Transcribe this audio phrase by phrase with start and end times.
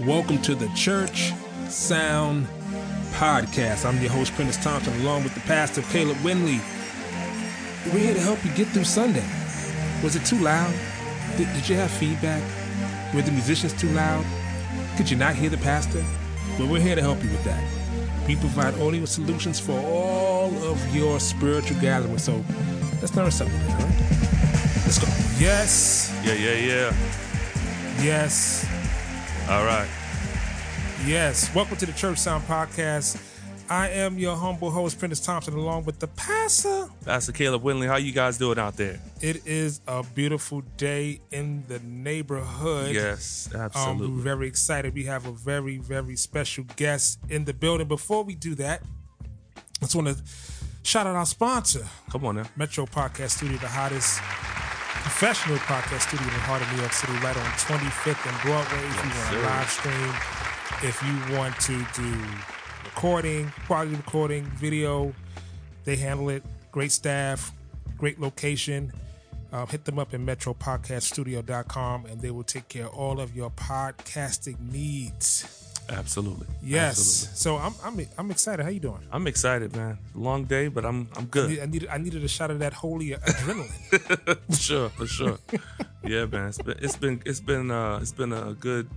[0.00, 1.32] Welcome to the Church
[1.68, 2.46] Sound
[3.12, 3.84] Podcast.
[3.86, 6.60] I'm your host, Prentiss Thompson, along with the pastor, Caleb Windley.
[7.86, 9.24] We're here to help you get through Sunday.
[10.02, 10.72] Was it too loud?
[11.36, 12.42] Did, did you have feedback?
[13.14, 14.24] Were the musicians too loud?
[14.96, 16.04] Could you not hear the pastor?
[16.58, 17.62] Well, we're here to help you with that.
[18.26, 22.24] We provide audio solutions for all of your spiritual gatherings.
[22.24, 22.44] So
[23.00, 24.00] let's learn something all right?
[24.84, 25.06] Let's go.
[25.42, 26.94] Yes, Yeah, yeah, yeah.
[28.02, 28.66] yes,
[29.48, 29.88] All right.
[31.06, 31.54] yes.
[31.54, 33.22] Welcome to the Church Sound Podcast.
[33.68, 36.88] I am your humble host, Prentiss Thompson, along with the pastor.
[37.04, 38.98] Pastor Caleb Windley, how you guys doing out there?
[39.20, 42.94] It is a beautiful day in the neighborhood.
[42.94, 44.08] Yes, Um, absolutely.
[44.16, 44.94] we're very excited.
[44.94, 47.86] We have a very, very special guest in the building.
[47.88, 48.82] Before we do that,
[49.56, 50.16] I just want to
[50.82, 52.44] shout out our sponsor, Come on now.
[52.56, 54.20] Metro Podcast Studio, the hottest
[55.18, 58.84] professional podcast studio in the heart of New York City, right on 25th and Broadway.
[58.86, 60.12] If you want to live stream,
[60.82, 62.22] if you want to do
[62.84, 65.14] recording, quality recording, video,
[65.84, 66.42] they handle it.
[66.70, 67.50] Great staff,
[67.96, 68.92] great location.
[69.52, 73.48] Um, hit them up at metropodcaststudio.com and they will take care of all of your
[73.52, 75.65] podcasting needs.
[75.88, 76.46] Absolutely.
[76.62, 76.98] Yes.
[76.98, 77.36] Absolutely.
[77.36, 78.62] So I'm, I'm I'm excited.
[78.62, 79.00] How you doing?
[79.12, 79.98] I'm excited, man.
[80.14, 81.50] Long day, but I'm I'm I good.
[81.50, 84.38] need- I needed I needed a shot of that holy adrenaline.
[84.50, 85.38] for sure, for sure.
[86.04, 86.48] yeah, man.
[86.48, 88.88] It's been it's been it's been uh it's been a good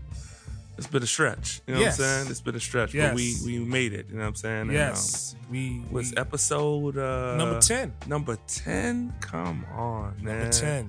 [0.77, 1.61] it's been a stretch.
[1.67, 1.99] You know Yes.
[1.99, 2.31] what I'm saying?
[2.31, 2.93] It's been a stretch.
[2.93, 3.09] Yes.
[3.09, 4.61] But we we made it, you know what I'm saying?
[4.61, 7.93] And, yes, we um, was we- episode uh number ten.
[8.07, 9.13] Number ten?
[9.19, 10.39] Come on, man.
[10.39, 10.87] Number ten.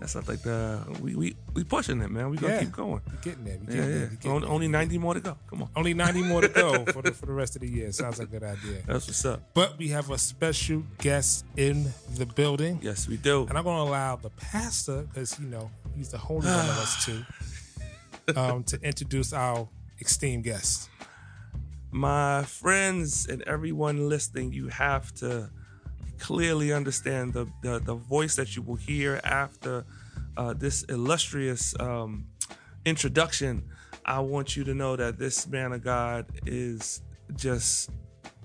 [0.00, 2.30] That's not like the we we we pushing it, man.
[2.30, 2.60] We gonna Yeah.
[2.60, 3.02] keep going.
[3.12, 3.58] We getting there.
[3.58, 3.98] We Yeah, getting yeah.
[3.98, 4.06] there.
[4.08, 4.54] Getting Only, there.
[4.54, 5.36] only 90 more to go.
[5.48, 5.68] Come on.
[5.76, 7.92] Only 90 more to go for the for the rest of the year.
[7.92, 8.82] Sounds like a good idea.
[8.86, 9.50] That's what's up.
[9.52, 12.80] But we have a special guest in the building.
[12.82, 13.46] Yes, we do.
[13.48, 16.78] And I'm going to allow the pastor, because, you know, he's the holy one of
[16.78, 17.22] us too,
[18.36, 19.68] um, to introduce our
[20.00, 20.88] esteemed guest.
[21.92, 25.50] My friends and everyone listening, you have to
[26.20, 29.84] clearly understand the, the, the voice that you will hear after
[30.36, 32.26] uh, this illustrious um,
[32.84, 33.64] introduction.
[34.04, 37.02] I want you to know that this man of God is
[37.36, 37.90] just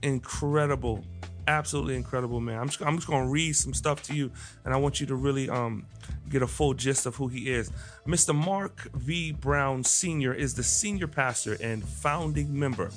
[0.02, 1.04] incredible,
[1.48, 2.60] absolutely incredible, man.
[2.60, 4.32] I'm just, I'm just going to read some stuff to you,
[4.64, 5.86] and I want you to really um,
[6.30, 7.72] get a full gist of who he is.
[8.08, 8.36] Mr.
[8.36, 9.32] Mark V.
[9.32, 10.34] Brown Sr.
[10.34, 12.90] is the senior pastor and founding member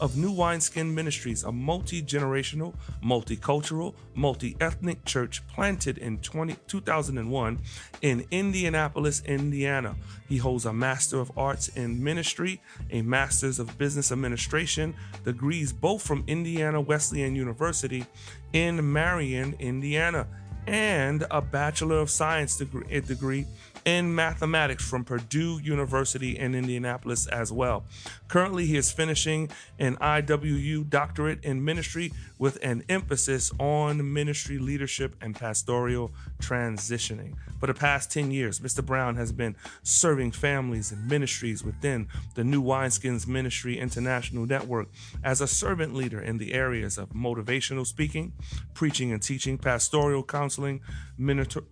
[0.00, 7.58] of New Wineskin Ministries, a multi generational, multicultural, multi ethnic church planted in 20, 2001
[8.02, 9.94] in Indianapolis, Indiana.
[10.28, 16.02] He holds a Master of Arts in Ministry, a Master's of Business Administration, degrees both
[16.02, 18.04] from Indiana Wesleyan University
[18.52, 20.26] in Marion, Indiana,
[20.66, 23.46] and a Bachelor of Science eh, degree, degree
[23.84, 27.84] in mathematics from Purdue University in Indianapolis as well.
[28.28, 35.14] Currently, he is finishing an IWU doctorate in ministry with an emphasis on ministry leadership
[35.20, 37.34] and pastoral transitioning.
[37.60, 38.84] For the past 10 years, Mr.
[38.84, 44.88] Brown has been serving families and ministries within the New Wineskins Ministry International Network
[45.22, 48.32] as a servant leader in the areas of motivational speaking,
[48.72, 50.80] preaching and teaching, pastoral counseling,
[51.16, 51.64] mentor-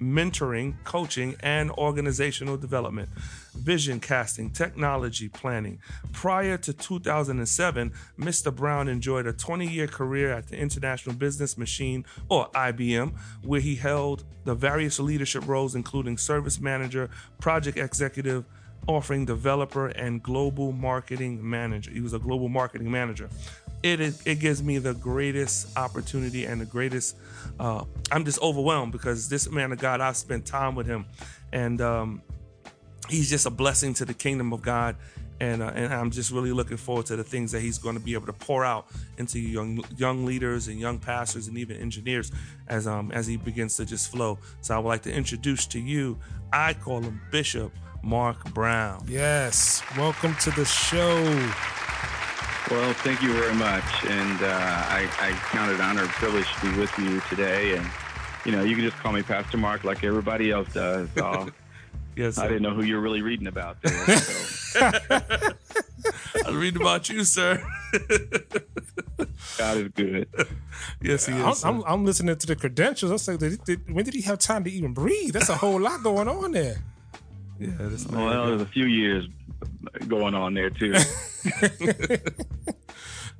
[0.00, 3.08] mentoring, coaching, and organizational development,
[3.54, 5.80] vision casting, technology planning.
[6.12, 8.54] Prior to 2007, Mr.
[8.54, 13.76] Brown enjoyed a 20 year career at the International Business Machine, or IBM, where he
[13.76, 18.44] held the various leadership roles, including service manager, project executive,
[18.86, 21.90] offering developer, and global marketing manager.
[21.90, 23.28] He was a global marketing manager.
[23.82, 27.16] It, it gives me the greatest opportunity and the greatest.
[27.60, 31.06] Uh, I'm just overwhelmed because this man of God, I've spent time with him,
[31.52, 32.22] and um,
[33.08, 34.96] he's just a blessing to the kingdom of God.
[35.38, 38.00] And, uh, and I'm just really looking forward to the things that he's going to
[38.00, 38.86] be able to pour out
[39.18, 42.32] into young young leaders and young pastors and even engineers
[42.68, 44.38] as um as he begins to just flow.
[44.62, 46.18] So I would like to introduce to you,
[46.54, 47.70] I call him Bishop
[48.02, 49.04] Mark Brown.
[49.06, 49.82] Yes.
[49.98, 51.16] Welcome to the show.
[52.70, 56.72] Well, thank you very much, and uh, I, I count it honor and privilege to
[56.72, 57.76] be with you today.
[57.76, 57.86] And
[58.44, 61.08] you know, you can just call me Pastor Mark, like everybody else does.
[61.16, 61.48] So
[62.16, 64.16] Yes, I didn't know who you're really reading about there.
[64.16, 65.52] So I
[66.46, 67.62] was reading about you, sir.
[69.58, 70.26] God is good.
[71.02, 71.62] yes, he is.
[71.62, 71.76] I'm.
[71.76, 73.10] I'm, I'm listening to the credentials.
[73.10, 75.34] I was like, did, did, when did he have time to even breathe?
[75.34, 76.76] That's a whole lot going on there.
[77.58, 78.24] Yeah, this man.
[78.24, 79.26] Well, there's a few years
[80.08, 80.94] going on there too.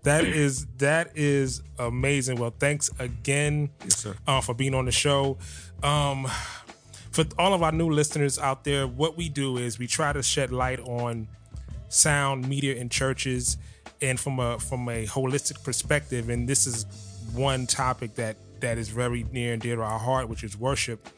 [0.03, 2.39] That is that is amazing.
[2.39, 4.15] Well, thanks again Yes, sir.
[4.25, 5.37] uh, for being on the show.
[5.83, 6.29] Um,
[7.11, 10.23] for all of our new listeners out there, what we do is we try to
[10.23, 11.27] shed light on
[11.89, 13.57] sound media in churches
[14.01, 16.87] and from a from a holistic perspective and this is
[17.33, 21.09] one topic that that is very near and dear to our heart which is worship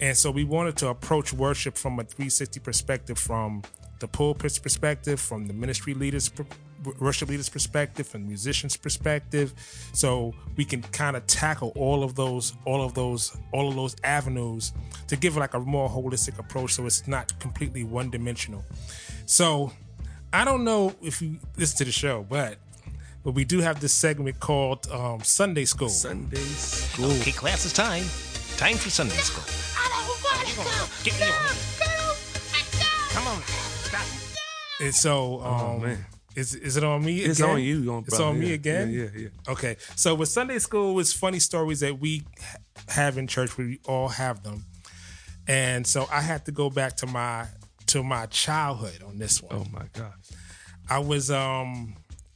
[0.00, 3.62] and so we wanted to approach worship from a 360 perspective from
[4.00, 6.30] the pulpit's perspective from the ministry leaders
[7.00, 9.54] worship leaders perspective from musicians perspective
[9.94, 13.96] so we can kind of tackle all of those all of those all of those
[14.04, 14.72] avenues
[15.06, 18.62] to give like a more holistic approach so it's not completely one dimensional
[19.26, 19.72] so
[20.34, 22.58] I don't know if you listen to the show, but
[23.22, 25.88] but we do have this segment called um, Sunday School.
[25.88, 27.12] Sunday School.
[27.20, 28.04] Okay, class is time.
[28.56, 29.73] Time for Sunday School.
[30.44, 31.26] Get me
[33.10, 34.06] Come on, stop.
[34.80, 36.04] And so, um, Oh, man.
[36.36, 37.18] is is it on me?
[37.20, 37.50] It's again?
[37.54, 38.24] on you, young It's brother.
[38.24, 38.90] on me Yeah, again.
[38.92, 39.52] yeah, yeah, yeah.
[39.52, 42.58] Okay, so with Sunday School, it's funny stories that we ha-
[42.88, 43.56] have in church.
[43.56, 44.64] We all have them,
[45.46, 47.46] and so I had to go back to my
[47.86, 49.54] to my childhood on this one.
[49.54, 50.12] Oh my gosh.
[50.90, 51.94] I was um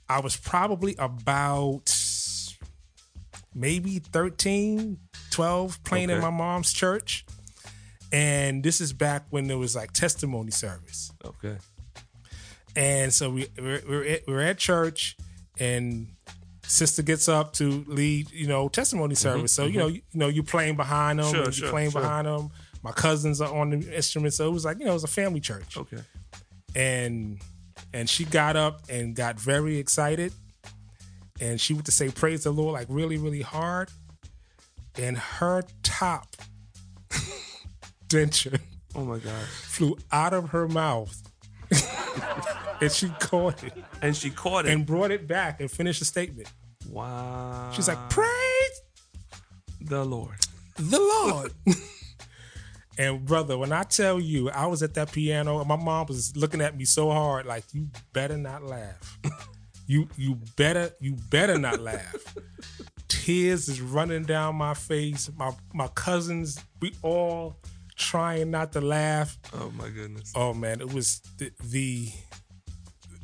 [0.09, 1.93] I was probably about
[3.55, 4.99] maybe 13,
[5.31, 6.23] 12 playing in Okay.
[6.23, 7.27] my mom's church.
[8.13, 11.13] And this is back when there was like testimony service.
[11.25, 11.57] Okay.
[12.77, 15.17] And so we we're, we're, at, we're at church
[15.59, 16.09] and
[16.63, 19.53] sister gets up to lead, you know, testimony service.
[19.53, 21.91] So, you know, you, you know, you're playing behind them, Mm-hmm, Sure, you're sure, playing
[21.91, 22.01] sure.
[22.03, 22.51] behind them.
[22.83, 24.37] My cousins are on the instruments.
[24.37, 25.99] So it was like, you know, it was a family church Okay.
[26.77, 27.41] and
[27.93, 30.33] and she got up and got very excited
[31.41, 33.89] and she went to say praise the lord like really really hard
[34.97, 36.37] and her top
[38.95, 39.47] Oh my gosh.
[39.49, 41.15] flew out of her mouth
[42.81, 43.73] and she caught it
[44.03, 44.73] And she caught it.
[44.73, 46.49] and brought it back and finished the statement
[46.91, 47.71] wow.
[47.75, 48.81] she's like praise
[49.81, 50.37] the Lord.
[50.79, 51.53] the lord
[52.99, 56.35] and brother when i tell you i was at that piano and my mom was
[56.37, 59.19] looking at me so hard like you better not laugh
[59.87, 62.35] you you better you better not laugh
[63.09, 67.57] tears is running down my face my my cousins we all
[67.99, 70.33] trying not to laugh Oh my goodness.
[70.35, 72.09] oh man it was the the,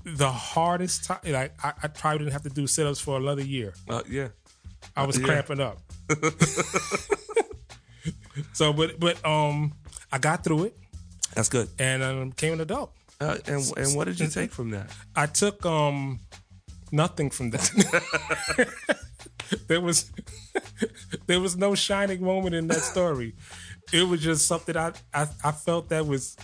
[0.05, 3.73] the hardest time like I, I probably didn't have to do sit-ups for another year
[3.89, 4.29] Uh, yeah.
[4.97, 5.25] I was Yeah.
[5.27, 5.79] cramping up.
[8.53, 9.73] so, but but um,
[10.13, 10.77] I got through it
[11.35, 11.69] That's good.
[11.79, 12.93] and um, became an adult.
[13.21, 14.91] Uh, and and what did you take from that?
[15.17, 16.21] I took um
[16.93, 17.71] nothing from that.
[19.69, 20.11] there was
[21.27, 23.35] there was no shining moment in that story.
[23.93, 26.37] It was just something I I, I felt that was.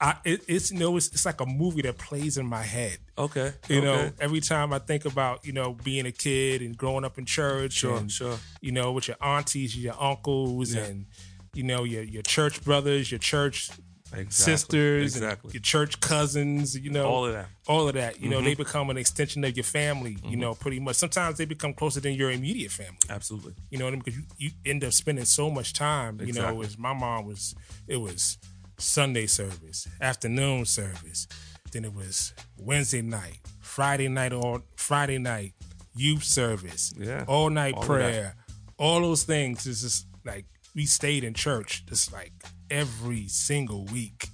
[0.00, 2.98] I, it, it's you know it's, it's like a movie that plays in my head.
[3.18, 3.52] Okay.
[3.68, 7.18] You know, every time I think about you know being a kid and growing up
[7.18, 8.38] in church, Sure, and, sure.
[8.60, 10.84] you know, with your aunties, your uncles, Yeah.
[10.84, 11.06] and
[11.52, 13.70] you know your your church brothers, your church
[14.12, 14.30] Exactly.
[14.32, 15.50] sisters, Exactly.
[15.52, 16.78] your church cousins.
[16.78, 17.44] You know, All of that.
[17.46, 17.72] Mm-hmm.
[17.72, 18.20] all of that.
[18.20, 20.16] You know, they become an extension of your family.
[20.24, 20.96] You know, pretty much.
[20.96, 22.96] Sometimes they become closer than your immediate family.
[23.10, 23.54] Absolutely.
[23.70, 24.02] You know what I mean?
[24.04, 26.20] Because you, you end up spending so much time.
[26.20, 26.66] You know, Exactly.
[26.66, 27.54] as my mom was,
[27.86, 28.38] it was
[28.78, 31.26] Sunday service, afternoon service,
[31.72, 35.52] then it was Wednesday night, Friday night, or Friday night
[35.96, 37.24] youth service, Yeah.
[37.26, 38.36] all night All prayer,
[38.78, 39.66] all those things.
[39.66, 40.44] Is just like
[40.78, 42.32] we stayed in church, just like
[42.70, 44.28] every single week.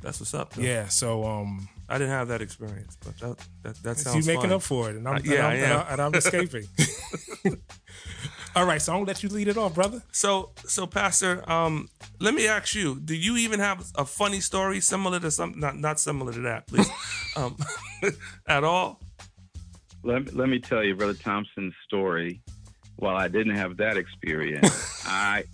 [0.00, 0.52] That's what's up.
[0.52, 0.62] Though.
[0.62, 0.86] Yeah.
[0.86, 4.52] So um, I didn't have that experience, but that that, that you sounds making fun.
[4.52, 5.86] up for it, and I'm, Uh, yeah, and, I'm, I am.
[5.90, 6.68] And I'm escaping.
[8.54, 10.00] all right, so I'm gonna let you lead it off, brother.
[10.12, 11.88] So, so Pastor, um,
[12.20, 15.54] let me ask you: Do you even have a funny story similar to some?
[15.58, 16.88] Not not similar to that, please.
[17.36, 17.56] um,
[18.46, 19.00] at all?
[20.04, 22.40] Let me, let me tell you, Brother Thompson's story.
[23.00, 25.44] While I didn't have that experience, I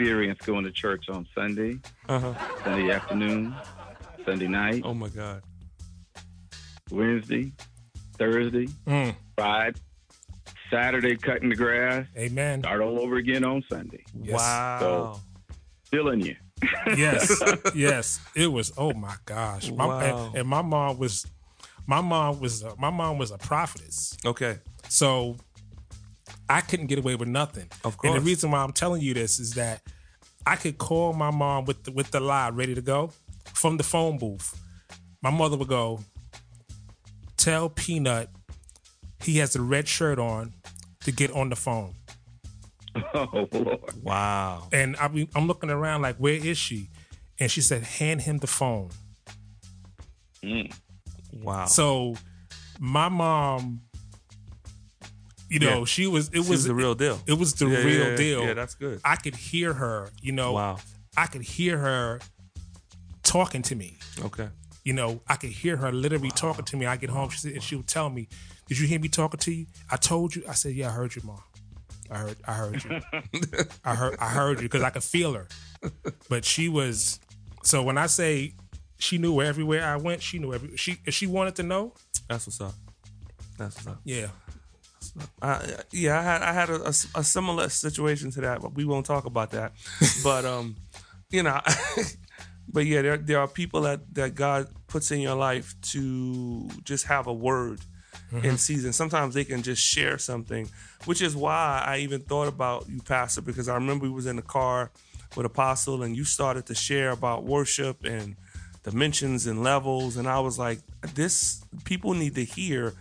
[0.00, 2.34] experienced going to church on Sunday, Uh huh.
[2.64, 3.54] Sunday afternoon,
[4.26, 5.42] Sunday night, Oh my God.
[6.90, 7.52] Wednesday,
[8.18, 9.80] Thursday, Mm, Friday,
[10.70, 12.60] Saturday cutting the grass, amen.
[12.60, 14.04] start all over again on Sunday.
[14.22, 14.34] Yes.
[14.38, 15.20] Wow.
[15.90, 16.36] Feeling you.
[16.96, 17.42] yes,
[17.74, 18.20] yes.
[18.34, 18.72] It was.
[18.76, 19.70] Oh my gosh.
[19.70, 20.26] My, Wow.
[20.28, 21.26] and, and my mom was,
[21.86, 24.16] my mom was, a, my mom was a prophetess.
[24.24, 24.58] Okay.
[24.88, 25.36] So
[26.48, 27.68] I couldn't get away with nothing.
[27.84, 28.14] Of course.
[28.14, 29.82] And the reason why I'm telling you this is that
[30.46, 33.10] I could call my mom with the, with the lie ready to go
[33.52, 34.60] from the phone booth.
[35.22, 36.00] My mother would go,
[37.36, 38.28] "Tell Peanut
[39.22, 40.54] he has a red shirt on
[41.00, 41.94] to get on the phone."
[43.14, 44.02] Oh Lord.
[44.02, 44.68] Wow.
[44.72, 46.88] And I be, I'm looking around like, where is she?
[47.38, 48.88] And she said, hand him the phone.
[50.42, 50.74] Mm.
[51.42, 51.66] Wow.
[51.66, 52.14] So
[52.78, 53.82] my mom,
[55.48, 55.84] you know, Yeah.
[55.84, 57.20] she was, it was, was the real deal.
[57.26, 58.42] it was the Yeah, real yeah, deal.
[58.44, 59.00] Yeah, that's good.
[59.04, 60.78] I could hear her, you know, Wow.
[61.16, 62.20] I could hear her
[63.22, 63.98] talking to me.
[64.24, 64.48] Okay.
[64.84, 66.86] You know, I could hear her literally talking to me.
[66.86, 68.28] I get home, she said, and she would tell me,
[68.68, 70.44] "Did you hear me talking to you?" I told you.
[70.48, 71.40] I said, "Yeah, I heard you, mom.
[72.08, 72.36] I heard.
[72.46, 73.00] I heard you.
[73.84, 74.16] I heard.
[74.20, 75.48] I heard you because I could feel her."
[76.28, 77.18] But she was.
[77.64, 78.54] So when I say
[78.98, 80.76] she knew everywhere I went, she knew every.
[80.76, 81.92] She if she wanted to know,
[82.28, 82.74] That's what's up.
[83.58, 84.00] That's what's up.
[84.04, 84.28] yeah.
[85.42, 88.84] Uh, yeah, I had I had a, a- a similar situation to that, but we
[88.84, 89.72] won't talk about that.
[90.24, 90.76] but um,
[91.30, 91.60] you know,
[92.68, 97.06] but yeah, there there are people that that God puts in your life to just
[97.06, 97.80] have a word
[98.42, 98.92] in season.
[98.92, 100.68] Sometimes they can just share something,
[101.04, 104.36] which is why I even thought about you, Pastor, because I remember we was in
[104.36, 104.90] the car
[105.36, 108.36] with Apostle, and you started to share about worship and
[108.82, 110.80] dimensions and levels, and I was like,
[111.14, 112.94] this people need to hear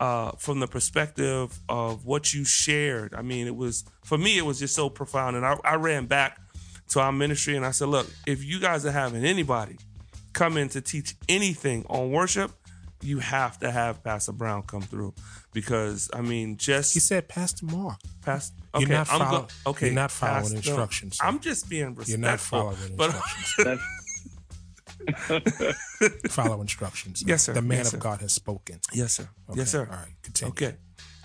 [0.00, 3.14] uh, from the perspective of what you shared.
[3.14, 5.36] I mean, it was for me, it was just so profound.
[5.36, 6.38] And I, I ran back
[6.90, 9.76] to our ministry and I said, look, if you guys are having anybody
[10.32, 12.52] come in to teach anything on worship,
[13.02, 15.14] you have to have Pastor Brown come through
[15.52, 17.98] because I mean, just He said, Pastor Mark.
[18.22, 18.52] past.
[18.74, 21.24] You're Okay, not I'm follow- go- okay, you're not following Pastor- instructions, sir.
[21.24, 22.08] I'm just being respectful.
[22.10, 23.80] You're not following but- instructions.
[25.28, 27.22] That's Follow instructions.
[27.26, 27.52] Yes, sir.
[27.54, 28.00] The man Yes, of.
[28.00, 28.80] God has spoken.
[28.92, 29.28] yes, sir.
[29.50, 29.88] Okay, Yes, sir.
[29.90, 30.50] All right, continue.
[30.52, 30.76] Okay.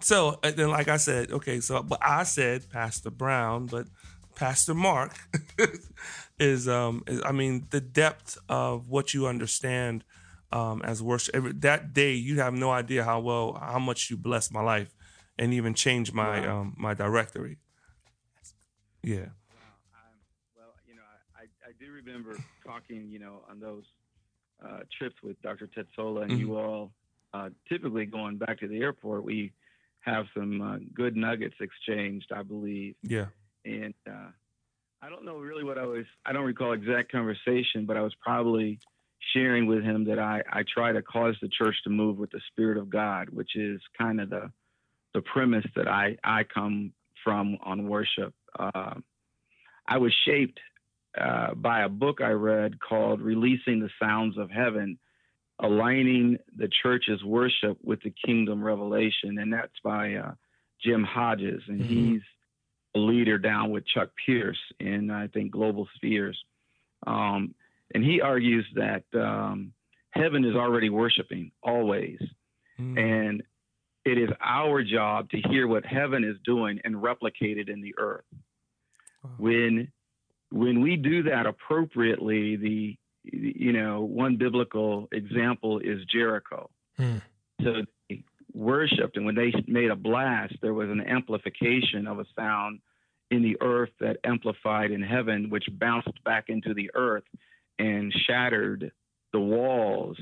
[0.01, 3.87] So and then, like I said, okay, so but I said Pastor Brown, but
[4.35, 5.15] Pastor Mark
[6.39, 10.03] is, um, is, I mean, the depth of what you understand
[10.51, 11.35] um, as worship.
[11.35, 14.93] Every, that day, you have no idea how well, how much you blessed my life,
[15.37, 17.57] and even changed my um, my directory.
[19.03, 19.29] Yeah.
[20.55, 21.01] Well, you know,
[21.35, 23.83] I, I, I do remember talking, you know, on those
[24.65, 25.67] uh, trips with Dr.
[25.67, 26.91] Tetsola and you all.
[27.33, 29.53] Uh, typically, going back to the airport, we
[30.01, 32.95] have some uh, good nuggets exchanged, I believe.
[33.03, 33.27] Yeah.
[33.63, 34.31] And uh,
[35.01, 36.05] I don't know really what I was.
[36.25, 38.79] I don't recall exact conversation, but I was probably
[39.33, 42.41] sharing with him that I, I try to cause the church to move with the
[42.51, 44.51] Spirit of God, which is kind of the
[45.13, 48.33] the premise that I I come from on worship.
[48.57, 48.95] Uh,
[49.87, 50.59] I was shaped
[51.19, 54.97] uh, by a book I read called "Releasing the Sounds of Heaven."
[55.63, 60.33] Aligning the church's worship with the kingdom revelation, and that's by uh,
[60.83, 61.85] Jim Hodges, and Mhm.
[62.13, 62.21] he's
[62.95, 66.43] a leader down with Chuck Pierce in I think Global Spheres,
[67.05, 67.53] um,
[67.93, 69.71] and he argues that um,
[70.11, 72.19] heaven is already worshiping always,
[72.79, 72.97] Mm.
[72.97, 73.43] and
[74.03, 77.93] it is our job to hear what heaven is doing and replicate it in the
[77.99, 78.25] earth.
[79.23, 79.29] Wow.
[79.37, 79.91] When
[80.51, 86.69] when we do that appropriately, the you know one biblical example is Jericho.
[86.97, 87.17] Hmm.
[87.63, 87.73] So
[88.09, 92.79] they worshipped, and when they made a blast, there was an amplification of a sound
[93.29, 97.23] in the earth that amplified in heaven, which bounced back into the earth
[97.79, 98.91] and shattered
[99.31, 100.17] the walls.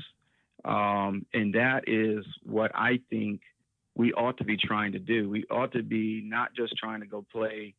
[0.64, 3.40] Um, and that is what I think
[3.96, 5.28] we ought to be trying to do.
[5.28, 7.74] We ought to be not just trying to go play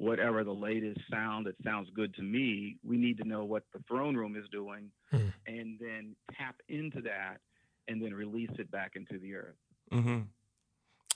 [0.00, 2.78] whatever the latest sound that sounds good to me.
[2.82, 5.28] We need to know what the throne room is doing Hmm.
[5.46, 7.38] and then tap into that
[7.86, 9.56] and then release it back into the earth.
[9.92, 10.20] hmm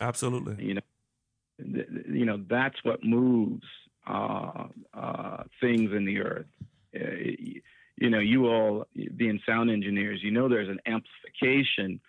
[0.00, 0.62] Absolutely.
[0.64, 0.80] You know,
[1.72, 3.64] th- you know that's what moves
[4.06, 6.46] uh, uh, things in the earth.
[6.94, 7.30] Uh,
[7.96, 8.86] you know, you all
[9.16, 12.00] being sound engineers, you know there's an amplification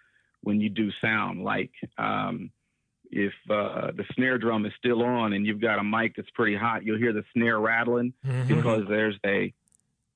[0.41, 1.43] when you do sound.
[1.43, 2.49] Like um,
[3.11, 6.55] if uh, the snare drum is still on and you've got a mic that's pretty
[6.55, 8.47] hot, you'll hear the snare rattling Mhm.
[8.47, 9.53] because there's a,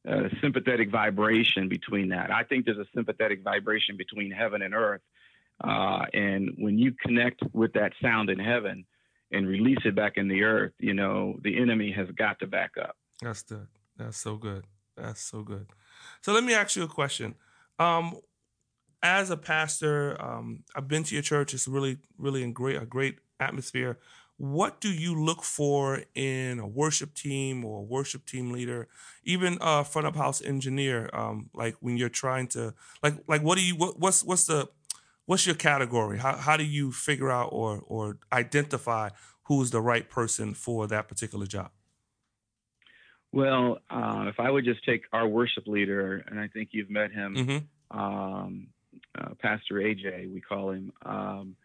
[0.05, 2.31] a sympathetic vibration between that.
[2.31, 5.01] I think there's a sympathetic vibration between heaven and earth.
[5.61, 8.85] Uh, and when you connect with that sound in heaven
[9.31, 12.71] and release it back in the earth, you know, the enemy has got to back
[12.81, 12.95] up.
[13.21, 13.67] That's good.
[13.97, 14.63] That's so good.
[14.95, 15.67] That's so good.
[16.21, 17.35] So let me ask you a question.
[17.77, 18.15] Um,
[19.01, 21.53] as a pastor, um, I've been to your church.
[21.53, 23.97] It's really, really a great, a great atmosphere.
[24.37, 28.87] What do you look for in a worship team or a worship team leader,
[29.23, 31.09] even a front of house engineer?
[31.13, 34.69] Um, like when you're trying to, like, like what do you, what, what's, what's the,
[35.25, 36.19] what's your category?
[36.19, 39.09] How, how do you figure out or, or identify
[39.43, 41.71] who's the right person for that particular job?
[43.31, 47.11] Well, uh, if I would just take our worship leader, and I think you've met
[47.11, 47.99] him, Mm-hmm.
[47.99, 48.67] um,
[49.19, 50.91] uh, Pastor AJ, we call him.
[51.05, 51.55] Um,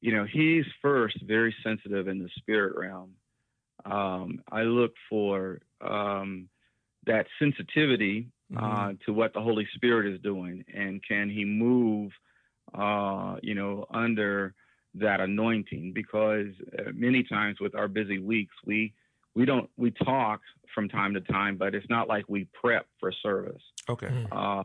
[0.00, 3.12] you know, he's first very sensitive in the spirit realm.
[3.84, 6.48] Um, I look for um,
[7.06, 12.12] that sensitivity uh, to what the Holy Spirit is doing, and can he move,
[12.74, 14.54] uh, you know, under
[14.94, 15.92] that anointing?
[15.92, 18.92] Because uh, many times with our busy weeks, we
[19.34, 20.40] we don't we talk
[20.74, 23.62] from time to time, but it's not like we prep for service.
[23.88, 24.08] Okay.
[24.08, 24.28] Mm.
[24.30, 24.64] Uh,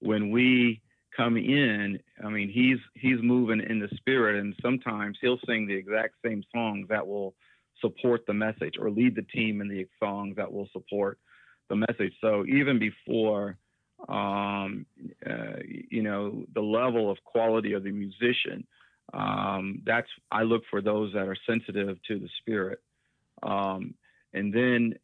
[0.00, 0.80] when we
[1.16, 5.74] come in, I mean, he's he's moving in the spirit, and sometimes he'll sing the
[5.74, 7.34] exact same songs that will
[7.80, 11.18] support the message, or lead the team in the songs that will support
[11.68, 12.12] the message.
[12.20, 13.56] So even before,
[14.08, 14.86] um,
[15.26, 15.56] uh,
[15.90, 18.66] you know, the level of quality of the musician,
[19.12, 22.80] um, that's I look for those that are sensitive to the spirit,
[23.42, 23.94] um,
[24.32, 24.94] and then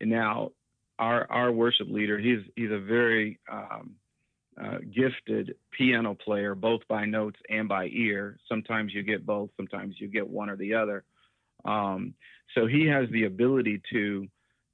[0.00, 0.52] now
[0.98, 3.96] our our worship leader, he's he's a very um,
[4.60, 8.38] uh, gifted piano player, both by notes and by ear.
[8.48, 11.04] Sometimes you get both, sometimes you get one or the other.
[11.64, 12.14] Um,
[12.54, 14.26] so he has the ability to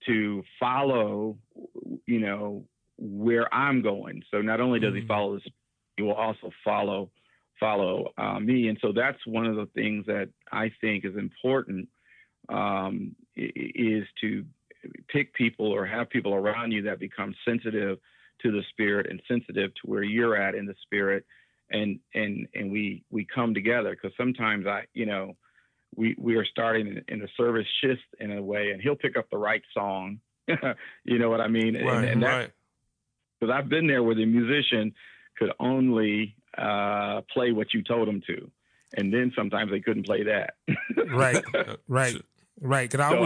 [0.07, 1.37] to follow,
[2.07, 2.65] you know,
[2.97, 4.23] where I'm going.
[4.31, 5.09] So not only does he mm-hmm.
[5.09, 5.49] follow this,
[5.97, 7.11] he will also follow
[7.59, 8.69] follow uh, me.
[8.69, 11.89] And so that's one of the things that I think is important
[12.49, 14.45] um, is to
[15.09, 17.99] pick people or have people around you that become sensitive
[18.43, 21.25] to the spirit and sensitive to where you're at in the spirit.
[21.71, 25.37] And and and we we come together because sometimes i you know
[25.97, 29.29] we we are starting in the service shift in a way and he'll pick up
[29.31, 30.21] the right song.
[31.05, 31.75] You know what i mean?
[31.75, 32.53] Right, and, and that
[33.41, 34.95] because i've been there where the musician
[35.37, 38.51] could only uh, play what you told them to.
[38.97, 40.55] And then sometimes they couldn't play that.
[41.09, 41.45] Right
[41.89, 42.15] right
[42.61, 42.91] right.
[42.91, 43.17] Because so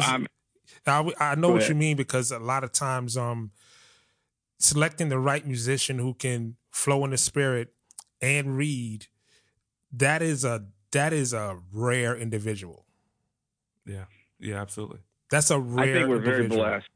[0.87, 3.50] i was I, I know what you mean because a lot of times um
[4.61, 7.73] selecting the right musician who can flow in the spirit
[8.21, 9.07] and read
[9.93, 12.85] that is a that is a rare individual.
[13.87, 14.05] Yeah.
[14.38, 15.00] Yeah absolutely.
[15.31, 16.49] That's a rare i think we're individual.
[16.49, 16.88] very blessed.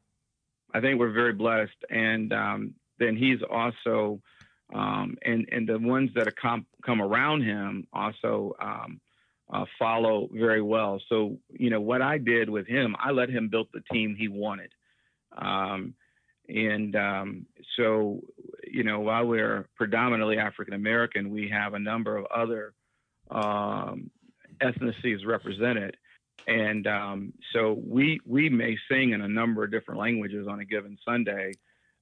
[0.73, 1.85] I think we're very blessed.
[1.89, 4.21] And um, then he's also
[4.73, 8.99] um, and and the ones that come come around him also um,
[9.51, 11.01] uh, follow very well.
[11.09, 14.27] So you know what i did with him i let him build the team he
[14.27, 14.71] wanted.
[15.37, 15.95] Um,
[16.47, 18.21] and um, so,
[18.65, 22.73] you know, while we're predominantly African American, we have a number of other
[23.31, 24.11] um,
[24.61, 25.97] ethnicities represented.
[26.47, 30.65] And um, so we we may sing in a number of different languages on a
[30.65, 31.53] given Sunday,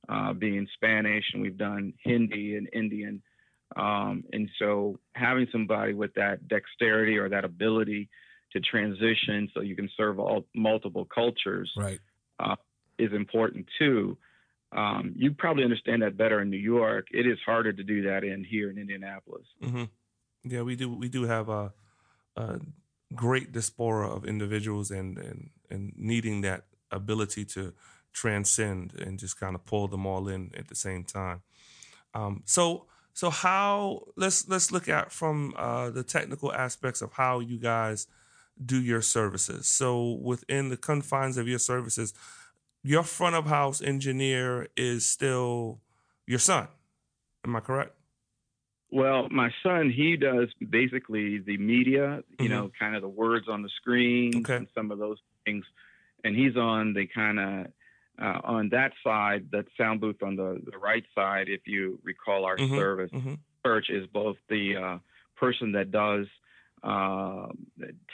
[0.09, 3.21] uh, being Spanish, and we've done Hindi and Indian.
[3.75, 8.09] Um, and so having somebody with that dexterity or that ability
[8.51, 11.99] to transition so you can serve all multiple cultures right.
[12.39, 12.55] uh,
[12.99, 14.17] is important too.
[14.75, 17.07] Um, you probably understand that better in New York.
[17.11, 19.45] It is harder to do that in here in Indianapolis.
[19.61, 19.83] Mm-hmm.
[20.45, 20.89] Yeah, we do.
[20.89, 21.73] We do have a,
[22.35, 22.59] a
[23.15, 27.73] great diaspora of individuals and, and and needing that ability to
[28.11, 31.41] transcend and just kind of pull them all in at the same time.
[32.13, 37.39] Um, so so how let's let's look at from uh, the technical aspects of how
[37.39, 38.07] you guys
[38.63, 39.67] do your services.
[39.67, 42.13] So within the confines of your services,
[42.83, 45.79] your front of house engineer is still
[46.27, 46.67] your son.
[47.45, 47.95] Am I correct?
[48.91, 52.53] Well, my son, he does basically the media, you mm-hmm.
[52.53, 54.57] know, kind of the words on the screen okay.
[54.57, 55.65] and some of those things.
[56.23, 57.67] And he's on the kind of
[58.21, 62.45] uh, on that side, that sound booth on the, the right side, if you recall
[62.45, 62.75] our mm-hmm.
[62.75, 63.09] service.
[63.11, 63.33] Mm-hmm.
[63.65, 64.97] Church is both the uh,
[65.35, 66.27] person that does
[66.83, 67.47] uh,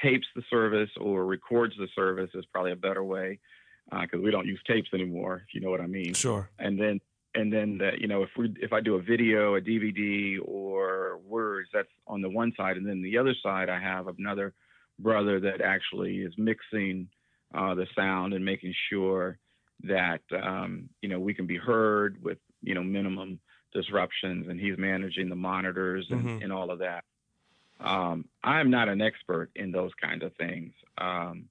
[0.01, 3.39] tapes the service or records the service is probably a better way
[3.89, 6.13] because uh, we don't use tapes anymore, if you know what I mean.
[6.13, 6.49] Sure.
[6.59, 6.99] And then
[7.35, 11.19] and then the, you know if we if I do a video, a DVD, or
[11.27, 14.53] words, that's on the one side, and then the other side I have another
[14.97, 17.07] brother that actually is mixing
[17.53, 19.37] uh, the sound and making sure
[19.83, 23.39] that um, you know we can be heard with you know minimum
[23.73, 26.43] disruptions, and he's managing the monitors and, mm-hmm.
[26.43, 27.03] and all of that.
[27.79, 30.73] Um, I'm not an expert in those kind of things.
[30.97, 31.45] Um,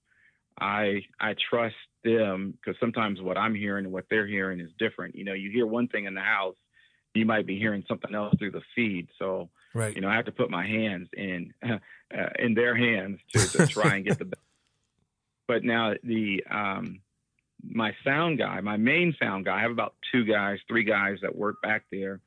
[0.60, 5.14] I I trust them because sometimes what I'm hearing and what they're hearing is different.
[5.14, 6.56] You know, you hear one thing in the house,
[7.14, 9.08] you might be hearing something else through the feed.
[9.18, 9.94] So, right.
[9.94, 11.78] you know, I have to put my hands in uh,
[12.38, 14.26] in their hands to, to try and get the.
[14.26, 14.42] best.
[15.46, 17.00] But now the um,
[17.64, 21.34] my sound guy, my main sound guy, I have about two guys, three guys that
[21.34, 22.20] work back there.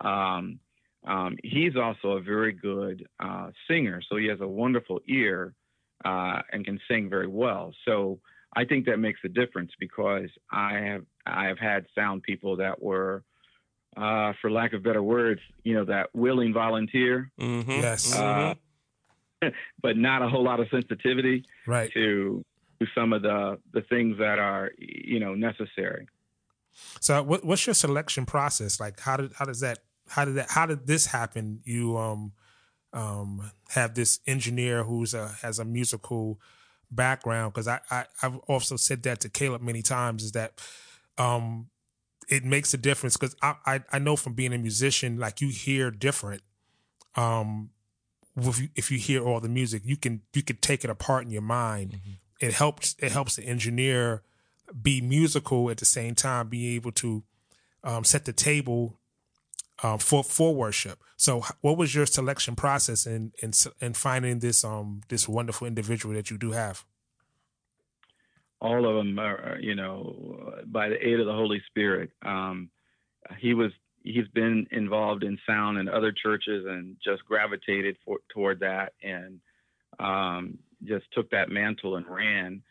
[0.00, 0.60] Um,
[1.06, 5.54] um, he's also a very good uh, singer, so he has a wonderful ear
[6.04, 7.74] uh, and can sing very well.
[7.84, 8.20] So
[8.56, 12.82] I think that makes a difference because I have I have had sound people that
[12.82, 13.22] were,
[13.96, 17.30] uh, for lack of better words, you know, that willing volunteer.
[17.38, 17.70] Mm-hmm.
[17.70, 18.14] Yes.
[18.14, 18.54] Uh,
[19.82, 21.92] but not a whole lot of sensitivity right.
[21.92, 22.44] to
[22.80, 26.08] to some of the the things that are you know necessary.
[27.00, 29.00] So, what, what's your selection process like?
[29.00, 31.60] How did how does that how did that how did this happen?
[31.64, 32.32] You um
[32.92, 36.40] um have this engineer who's a has a musical
[36.90, 40.60] background because I, I I've also said that to Caleb many times is that
[41.18, 41.68] um
[42.30, 45.48] it makes a difference because I, I, I know from being a musician, like you
[45.48, 46.42] hear different.
[47.16, 47.70] Um,
[48.36, 51.24] if you, if you hear all the music, you can you can take it apart
[51.24, 51.92] in your mind.
[51.92, 52.46] Mm-hmm.
[52.46, 54.22] It helps it helps the engineer
[54.80, 57.24] be musical at the same time, be able to
[57.82, 58.99] um, set the table
[59.82, 61.02] um, for for worship.
[61.16, 66.14] So, what was your selection process in in in finding this um this wonderful individual
[66.14, 66.84] that you do have?
[68.60, 72.10] All of them are, you know, by the aid of the Holy Spirit.
[72.24, 72.70] Um,
[73.38, 78.60] he was he's been involved in sound in other churches and just gravitated for, toward
[78.60, 79.40] that and
[79.98, 82.62] um, just took that mantle and ran.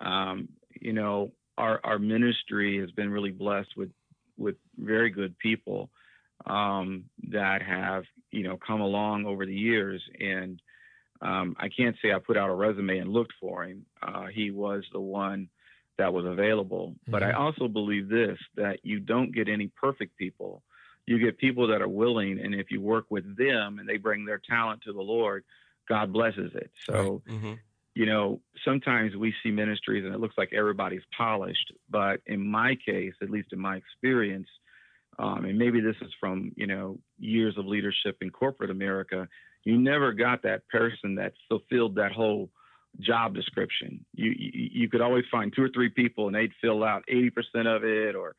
[0.00, 0.48] Um,
[0.80, 3.90] you know, our our ministry has been really blessed with
[4.36, 5.90] with very good people
[6.44, 10.60] um, that have you know come along over the years and
[11.22, 13.86] um, I can't say I put out a resume and looked for him.
[14.02, 15.48] Uh, he was the one
[15.98, 16.90] that was available.
[16.90, 17.12] Mm-hmm.
[17.12, 17.42] But I mm-hmm.
[17.42, 20.62] also believe this that you don't get any perfect people.
[21.06, 24.24] You get people that are willing, and if you work with them and they bring
[24.24, 25.44] their talent to the Lord,
[25.88, 26.70] God blesses it.
[26.84, 27.36] So, right.
[27.36, 27.52] mm-hmm.
[27.94, 31.72] you know, sometimes we see ministries and it looks like everybody's polished.
[31.88, 34.48] But in my case, at least in my experience,
[35.18, 39.28] um, and maybe this is from you know years of leadership in corporate America.
[39.64, 42.50] You never got that person that fulfilled that whole
[43.00, 44.04] job description.
[44.14, 47.32] You, you, you could always find two or three people and they'd fill out 80%
[47.66, 48.36] of it or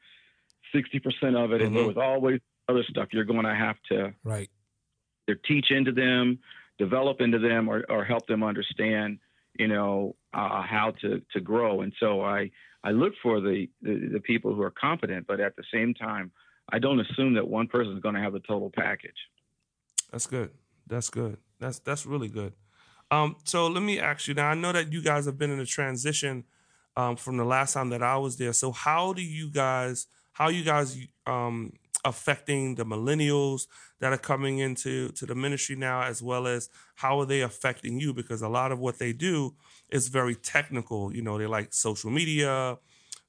[0.74, 1.66] 60% of it, mm-hmm.
[1.66, 4.50] and there was always other stuff you're going to have to right
[5.28, 6.40] either teach into them,
[6.78, 9.20] develop into them, or, or help them understand,
[9.58, 11.82] you know, uh, how to to grow.
[11.82, 12.52] And so I
[12.84, 16.32] I look for the, the the people who are competent, but at the same time
[16.70, 19.16] I don't assume that one person is going to have the total package.
[20.12, 20.52] That's good.
[20.88, 21.38] That's good.
[21.60, 22.54] That's that's really good.
[23.10, 24.50] Um, so let me ask you now.
[24.50, 26.44] I know that you guys have been in a transition
[26.96, 28.54] um, from the last time that I was there.
[28.54, 30.08] So how do you guys?
[30.34, 31.74] How you guys um,
[32.06, 33.66] affecting the millennials
[34.00, 38.00] that are coming into to the ministry now, as well as how are they affecting
[38.00, 38.14] you?
[38.14, 39.56] Because a lot of what they do
[39.90, 41.14] is very technical.
[41.14, 42.78] You know, they like social media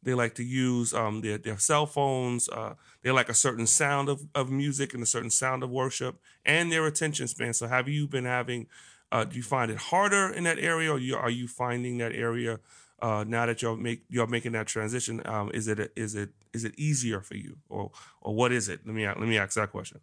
[0.02, 2.48] they like to use um, their, their cell phones.
[2.48, 6.20] Uh, they like a certain sound of, of music and a certain sound of worship
[6.44, 7.52] and their attention span.
[7.52, 8.66] So, have you been having,
[9.10, 12.12] uh, do you find it harder in that area or you, are you finding that
[12.12, 12.60] area
[13.00, 15.20] uh, now that you're, make, you're making that transition?
[15.24, 18.80] Um, is, it, is, it, is it easier for you or, or what is it?
[18.86, 20.00] Let me, let me ask that question.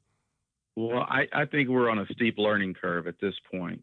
[0.75, 3.81] Well, I, I think we're on a steep learning curve at this point.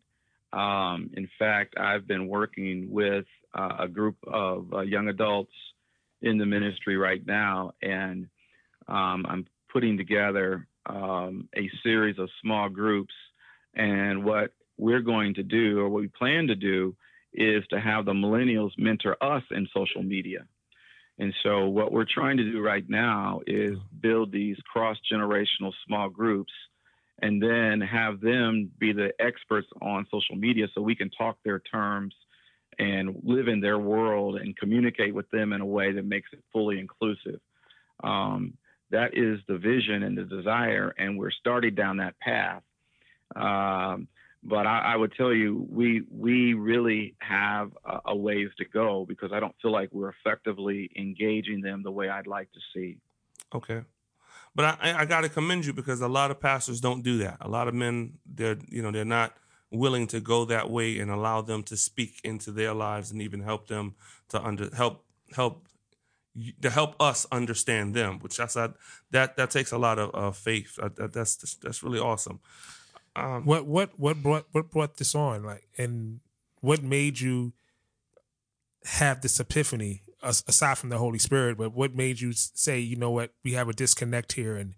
[0.52, 5.52] Um, in fact, I've been working with uh, a group of uh, young adults
[6.22, 8.28] in the ministry right now, and
[8.88, 13.14] um, I'm putting together um, a series of small groups.
[13.74, 16.94] And what we're going to do, or what we plan to do,
[17.32, 20.44] is to have the millennials mentor us in social media.
[21.18, 26.08] And so, what we're trying to do right now is build these cross generational small
[26.08, 26.52] groups
[27.20, 31.60] and then have them be the experts on social media so we can talk their
[31.60, 32.14] terms
[32.78, 36.42] and live in their world and communicate with them in a way that makes it
[36.52, 37.40] fully inclusive.
[38.02, 38.54] Um,
[38.90, 42.62] that is the vision and the desire, and we're starting down that path.
[43.34, 44.08] Um,
[44.44, 49.06] but I, I, would tell you, we we really have a, a, ways to go
[49.08, 52.98] because I don't feel like we're effectively engaging them the way I'd like to see.
[53.54, 53.82] Okay,
[54.54, 57.38] but I, I got to commend you because a lot of pastors don't do that.
[57.40, 59.32] A lot of men, they're you know they're not
[59.72, 63.40] willing to go that way and allow them to speak into their lives and even
[63.40, 63.94] help them
[64.28, 65.04] to under help
[65.34, 65.66] help
[66.60, 68.74] to help us understand them which that's that
[69.10, 70.76] that, that takes a lot of uh, faith.
[70.76, 72.40] That, that's that's really awesome.
[73.14, 75.44] Um, what what what brought what brought this on?
[75.44, 76.20] Like and
[76.60, 77.52] what made you
[78.84, 83.10] have this epiphany aside from the holy spirit but what made you say you know
[83.10, 83.32] what?
[83.44, 84.74] We have a disconnect here and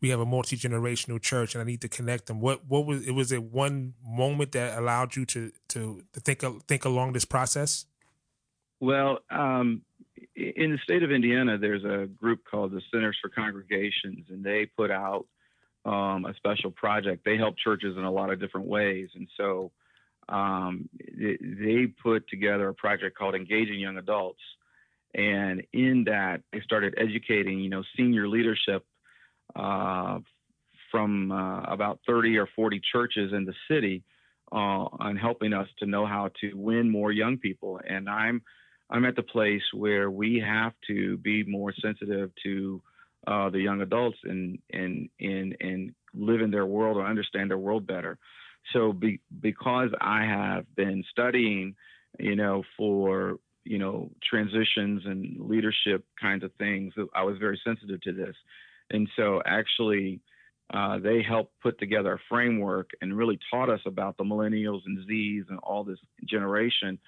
[0.00, 2.40] we have a multi generational church, and I need to connect them.
[2.40, 3.12] What what was it?
[3.12, 7.86] Was it one moment that allowed you to to, to think think along this process?
[8.80, 9.82] Well, um,
[10.36, 14.66] in the state of Indiana, there's a group called the Centers for Congregations, and they
[14.66, 15.26] put out
[15.84, 17.24] um, a special project.
[17.24, 19.72] They help churches in a lot of different ways, and so
[20.28, 24.40] um, they put together a project called Engaging Young Adults.
[25.14, 28.84] And in that, they started educating, you know, senior leadership
[30.90, 34.02] from uh, about 30 or 40 churches in the city
[34.52, 37.80] uh, on helping us to know how to win more young people.
[37.88, 38.42] And I'm
[38.90, 42.82] I'm at the place where we have to be more sensitive to
[43.26, 47.58] uh, the young adults and and and and live in their world or understand their
[47.58, 48.18] world better.
[48.72, 51.74] So be, because I have been studying,
[52.18, 56.94] you know, for you know, transitions and leadership kinds of things.
[57.14, 58.34] I was very sensitive to this.
[58.90, 60.20] And so actually,
[60.72, 64.98] uh, they helped put together a framework and really taught us about the millennials and
[65.08, 66.98] Zs and all this generation,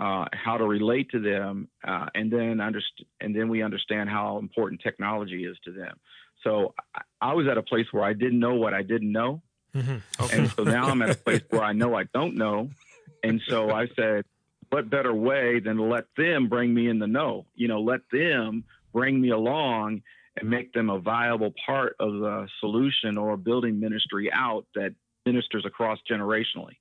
[0.00, 4.38] uh, how to relate to them, uh, and then underst- and then we understand how
[4.38, 5.96] important technology is to them.
[6.42, 9.40] So I, I was at a place where I didn't know what I didn't know,
[9.74, 10.24] mm-hmm.
[10.24, 10.38] okay.
[10.38, 12.70] and so now I'm at a place where I know I don't know,
[13.22, 14.24] and so I said,
[14.70, 17.46] what better way than let them bring me in the know?
[17.54, 20.02] You know, let them bring me along
[20.38, 24.94] and make them a viable part of the solution or building ministry out that
[25.24, 26.76] ministers across generationally.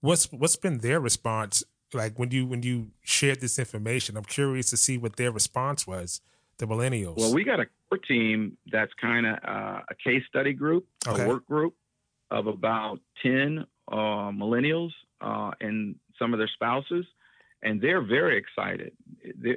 [0.00, 4.16] What's what's been their response like when you when you shared this information?
[4.16, 6.20] I'm curious to see what their response was.
[6.58, 7.16] The millennials.
[7.16, 11.24] Well, we got a core team that's kind of uh, a case study group, okay.
[11.24, 11.74] a work group
[12.30, 14.90] of about ten uh, millennials
[15.22, 17.06] uh, and some of their spouses
[17.62, 18.92] and they're very excited.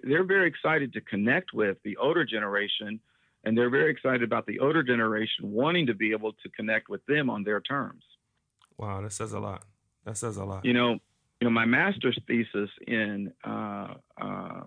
[0.04, 3.00] They're very excited to connect with the older generation,
[3.44, 7.06] and they're very excited about the older generation wanting to be able to connect with
[7.06, 8.04] them on their terms.
[8.78, 9.64] Wow, that says a lot.
[10.06, 10.66] That says a lot.
[10.66, 10.94] You know,
[11.40, 14.64] you know, my master's thesis in uh, uh,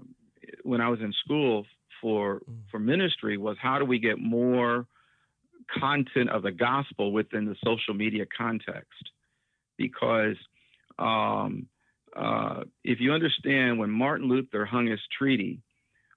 [0.63, 1.67] when I was in school
[2.01, 2.57] for mm.
[2.71, 4.87] for ministry was how do we get more
[5.79, 9.11] content of the gospel within the social media context
[9.77, 10.37] because
[10.99, 11.67] um,
[12.17, 15.61] uh, if you understand when Martin Luther hung his treaty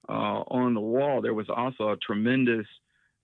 [0.08, 2.66] uh, on the wall, there was also a tremendous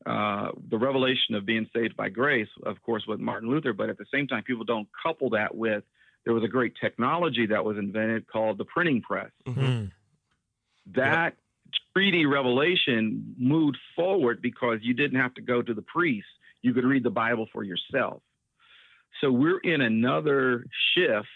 [0.05, 3.73] uh, the revelation of being saved by grace, of course, with Martin Luther.
[3.73, 5.83] But at the same time, people don't couple that with
[6.25, 9.31] there was a great technology that was invented called the printing press.
[9.47, 9.85] Mm-hmm.
[10.93, 11.37] That yep.
[11.95, 16.27] treaty revelation moved forward because you didn't have to go to the priest;
[16.61, 18.21] you could read the Bible for yourself.
[19.21, 21.27] So we're in another shift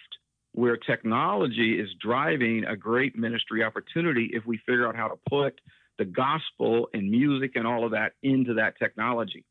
[0.53, 5.59] where technology is driving a great ministry opportunity if we figure out how to put
[5.97, 9.45] the gospel and music and all of that into that technology.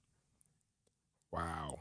[1.30, 1.78] Wow.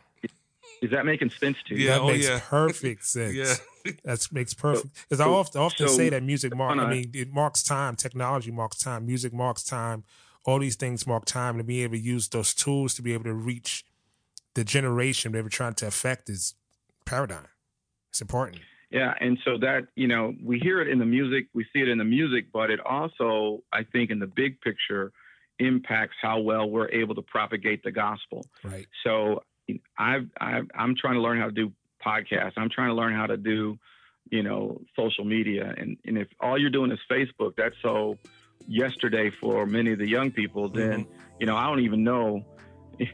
[0.81, 1.87] Is that making sense to you?
[1.87, 2.39] Yeah, that oh, makes yeah.
[2.43, 3.33] perfect sense.
[3.33, 3.55] yeah.
[4.03, 4.93] That makes perfect.
[5.09, 7.95] Because so, I often, often so, say that music marks, I mean, it marks time.
[7.95, 9.05] Technology marks time.
[9.05, 10.03] Music marks time.
[10.45, 11.55] All these things mark time.
[11.55, 13.85] And to be able to use those tools to be able to reach
[14.53, 16.53] the generation they were trying to affect is
[17.05, 17.47] paradigm.
[18.09, 18.61] It's important.
[18.89, 21.89] Yeah, and so that you know we hear it in the music, we see it
[21.89, 25.11] in the music, but it also, I think, in the big picture,
[25.59, 28.45] impacts how well we're able to propagate the gospel.
[28.63, 28.87] Right.
[29.03, 29.43] So
[29.97, 31.73] I've, I've I'm trying to learn how to do
[32.05, 32.53] podcasts.
[32.57, 33.77] I'm trying to learn how to do,
[34.29, 35.73] you know, social media.
[35.77, 38.17] And and if all you're doing is Facebook, that's so
[38.67, 40.69] yesterday for many of the young people.
[40.69, 41.13] Then mm-hmm.
[41.39, 42.45] you know I don't even know.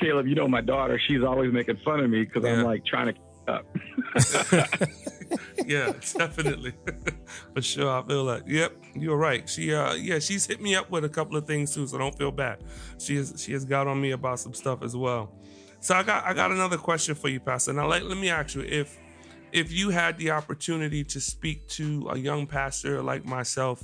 [0.00, 1.00] Caleb, you know my daughter.
[1.08, 2.58] She's always making fun of me because yeah.
[2.58, 3.66] I'm like trying to up.
[5.66, 6.74] yeah, definitely.
[7.54, 7.90] For sure.
[7.90, 9.48] I feel like, yep, you're right.
[9.48, 12.16] She uh yeah, she's hit me up with a couple of things too, so don't
[12.16, 12.64] feel bad.
[12.98, 15.32] She has she has got on me about some stuff as well.
[15.80, 17.72] So I got I got another question for you, Pastor.
[17.72, 18.98] Now let, let me ask you if
[19.52, 23.82] if you had the opportunity to speak to a young pastor like myself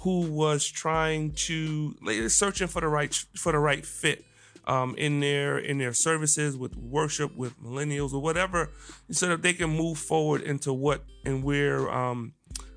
[0.00, 4.24] who was trying to like, searching for the right for the right fit
[4.68, 8.70] um, in their in their services with worship with millennials or whatever,
[9.10, 12.34] so that they can move forward into what and where um,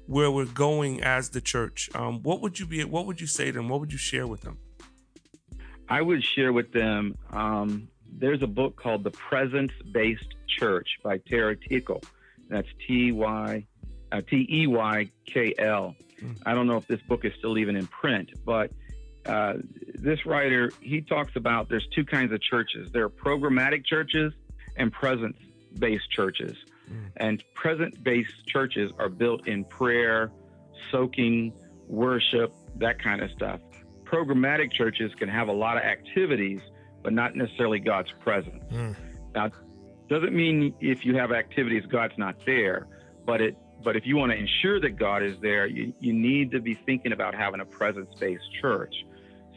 [0.07, 1.89] where we're going as the church.
[1.93, 2.83] Um, what would you be?
[2.83, 3.69] What would you say to them?
[3.69, 4.57] What would you share with them?
[5.89, 7.17] I would share with them.
[7.31, 12.03] Um, there's a book called The Presence Based Church by Terry Teykl.
[12.49, 13.65] That's T Y
[14.11, 15.95] uh, T E Y K L.
[16.19, 16.31] Hmm.
[16.45, 18.71] I don't know if this book is still even in print, but
[19.25, 19.55] uh,
[20.01, 22.91] this writer he talks about there's two kinds of churches.
[22.91, 24.33] There are programmatic churches
[24.75, 26.57] and presence-based churches,
[26.91, 27.11] mm.
[27.17, 30.31] and present-based churches are built in prayer,
[30.91, 31.53] soaking,
[31.87, 33.59] worship, that kind of stuff.
[34.03, 36.61] Programmatic churches can have a lot of activities,
[37.03, 38.63] but not necessarily God's presence.
[38.71, 38.95] Mm.
[39.35, 39.51] Now,
[40.09, 42.87] doesn't mean if you have activities, God's not there,
[43.25, 46.51] but it but if you want to ensure that God is there, you, you need
[46.51, 48.93] to be thinking about having a presence based church.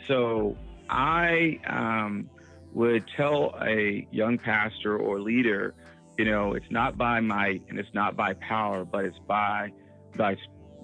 [0.06, 0.56] So
[0.88, 2.28] I um,
[2.72, 5.74] would tell a young pastor or leader,
[6.18, 9.72] you know, it's not by might and it's not by power, but it's by
[10.16, 10.36] by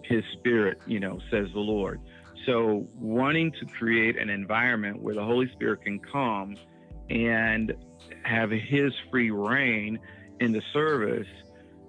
[0.05, 2.01] His Spirit, you know, says the Lord.
[2.47, 6.57] So wanting to create an environment where the Holy Spirit can come
[7.11, 7.75] and
[8.23, 9.99] have His free reign
[10.41, 11.29] in the service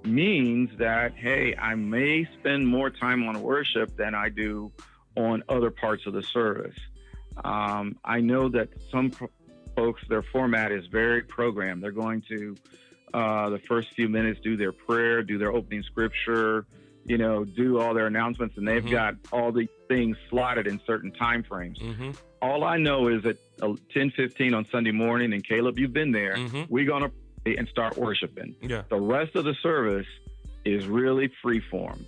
[0.04, 4.72] means that hey, I may spend more time on worship than I do
[5.16, 6.76] on other parts of the service.
[7.44, 9.30] Um, I know that some pro-
[9.76, 11.82] folks, their format is very programmed.
[11.84, 12.56] They're going to,
[13.14, 16.66] uh, the first few minutes, do their prayer, do their opening scripture,
[17.06, 18.92] you know, do all their announcements, and they've Mhm.
[18.92, 21.80] got all the things slotted in certain time frames.
[21.80, 22.12] Mm-hmm.
[22.42, 26.36] All I know is at uh, 10:15 on Sunday morning, and Caleb, you've been there.
[26.36, 26.68] Mhm.
[26.70, 27.12] We're gonna
[27.44, 28.56] pray and start worshiping.
[28.62, 28.84] Yeah.
[28.90, 30.08] The rest of the service
[30.66, 32.08] is really free formed.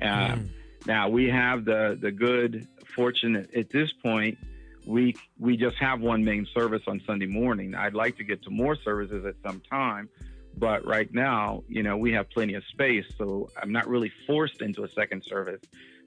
[0.00, 0.48] Uh, Mm.
[0.86, 4.38] Now we have the the good fortune at, this point.
[4.84, 7.74] We we just have one main service on Sunday morning.
[7.74, 10.08] I'd like to get to more services at some time,
[10.56, 14.60] but right now, you know, we have plenty of space, so I'm not really forced
[14.60, 15.60] into a second service.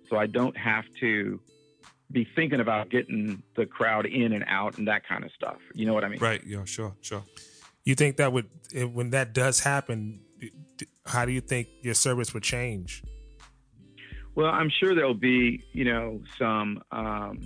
[0.10, 1.40] So I don't have to
[2.12, 5.58] be thinking about getting the crowd in and out and that kind of stuff.
[5.74, 6.20] You know what I mean?
[6.20, 6.42] Right.
[6.46, 6.66] Yeah.
[6.66, 6.96] Sure.
[7.02, 7.24] Sure.
[7.84, 8.50] You think that would
[8.94, 10.22] when that does happen?
[11.06, 13.04] How do you think your service would change?
[14.36, 17.40] Well, I'm sure there'll be, you know, some um,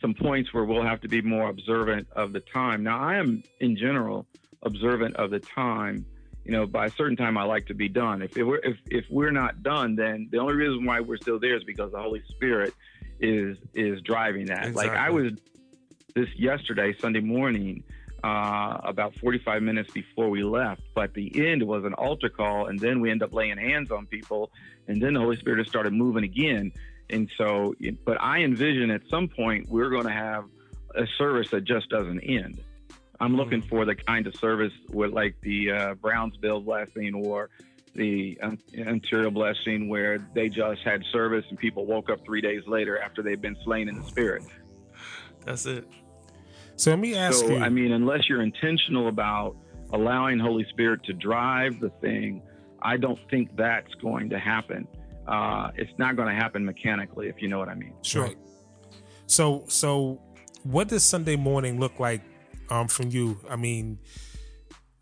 [0.00, 2.82] some points where we'll have to be more observant of the time.
[2.82, 4.26] Now, I am in general
[4.62, 6.04] observant of the time.
[6.44, 8.22] You know, by a certain time, I like to be done.
[8.22, 11.56] If were, if if we're not done, then the only reason why we're still there
[11.56, 12.74] is because the Holy Spirit
[13.20, 14.74] is is driving that.
[14.74, 15.32] Like I was
[16.14, 17.84] this yesterday, Sunday morning,
[18.26, 20.82] uh, about 45 minutes before we left.
[20.94, 24.06] But the end was an altar call, and then we end up laying hands on
[24.06, 24.50] people,
[24.88, 26.72] and then the Holy Spirit has started moving again.
[27.08, 30.44] And so, but I envision at some point we're going to have
[30.94, 32.60] a service that just doesn't end.
[33.20, 33.68] I'm looking Mm.
[33.68, 37.48] for the kind of service with like the uh, Brownsville blessing or
[37.94, 42.62] the um, Ontario blessing where they just had service and people woke up three days
[42.66, 44.42] later after they've been slain in the spirit.
[45.44, 45.88] That's it.
[46.76, 47.60] So let me ask you So, you.
[47.62, 49.56] I mean, unless you're intentional about
[49.92, 52.42] allowing Holy Spirit to drive the thing,
[52.82, 54.86] I don't think that's going to happen.
[55.26, 57.94] Uh, it's not going to happen mechanically, if you know what I mean.
[58.02, 58.24] Sure.
[58.24, 58.38] Right.
[59.26, 60.20] So so
[60.62, 62.22] what does Sunday morning look like
[62.70, 63.38] um from you?
[63.50, 63.98] I mean,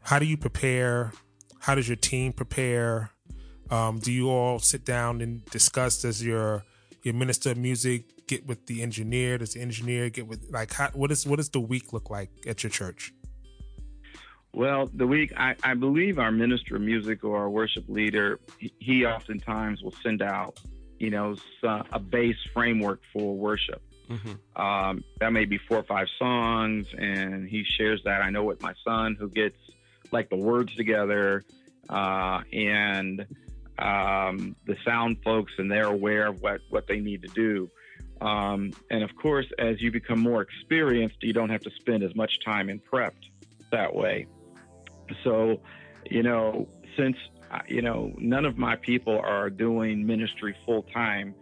[0.01, 1.13] how do you prepare?
[1.61, 3.11] How does your team prepare?
[3.71, 6.03] Um, do you all sit down and discuss?
[6.03, 6.65] Does your
[7.05, 9.39] your minister of music get with the engineer?
[9.39, 12.31] Does the engineer get with like how, what is what does the week look like
[12.47, 13.13] at your church?
[14.55, 18.73] Well, the week, I, I believe our minister of music or our worship leader, he,
[18.79, 20.61] he oftentimes will send out,
[21.01, 23.83] you know, a base framework for worship.
[24.09, 24.63] Mm-hmm.
[24.63, 28.23] Um, that may be four or five songs, and he shares that.
[28.23, 29.59] I know with my son, who gets
[30.13, 31.43] like the words together,
[31.89, 33.27] uh, and
[33.79, 37.71] um, the sound folks, and they're aware of what what they need to do.
[38.21, 42.15] Um, and of course, as you become more experienced, you don't have to spend as
[42.15, 43.15] much time in prep
[43.71, 44.27] that way.
[45.23, 45.61] So,
[46.09, 47.17] you know, since
[47.51, 51.35] uh, you know none of my people are doing ministry full time.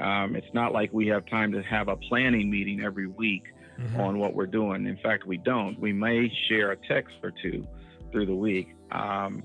[0.00, 3.42] Um, it's not like we have time to have a planning meeting every week
[3.80, 3.98] Mhm.
[3.98, 4.86] on what we're doing.
[4.86, 5.76] In fact, we don't.
[5.80, 7.66] We may share a text or two
[8.12, 8.74] through the week.
[8.92, 9.42] Um,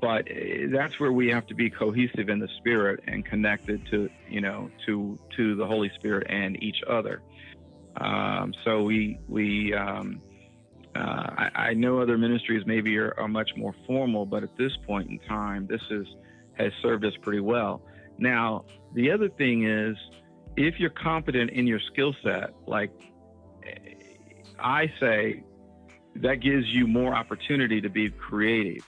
[0.00, 4.10] but eh, that's where we have to be cohesive in the spirit and connected to,
[4.28, 7.22] you know, to to the Holy Spirit and each other.
[7.96, 10.20] Um, so we we um,
[10.94, 14.72] uh, I, I know other ministries maybe are, are much more formal, but at this
[14.86, 16.06] point in time, this is
[16.54, 17.82] has served us pretty well.
[18.18, 19.96] Now, the other thing is,
[20.56, 22.90] if you're competent in your skill set, like
[24.58, 25.44] I say,
[26.16, 28.84] that gives you more opportunity to be creative.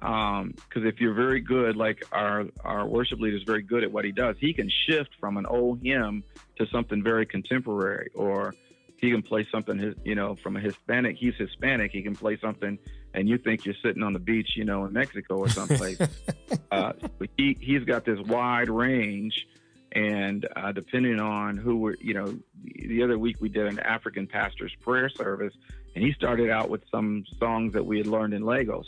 [0.00, 4.04] Because if you're very good, like our our worship leader is very good at what
[4.04, 6.24] he does, he can shift from an old hymn
[6.56, 8.54] to something very contemporary, or
[9.00, 11.16] he can play something, you know, from a Hispanic.
[11.16, 11.90] He's Hispanic.
[11.90, 12.78] He can play something,
[13.14, 15.98] and you think you're sitting on the beach, you know, in Mexico or someplace.
[16.70, 19.46] uh, but he he's got this wide range,
[19.92, 24.26] and uh, depending on who we're, you know, the other week we did an African
[24.26, 25.54] pastor's prayer service,
[25.94, 28.86] and he started out with some songs that we had learned in Lagos,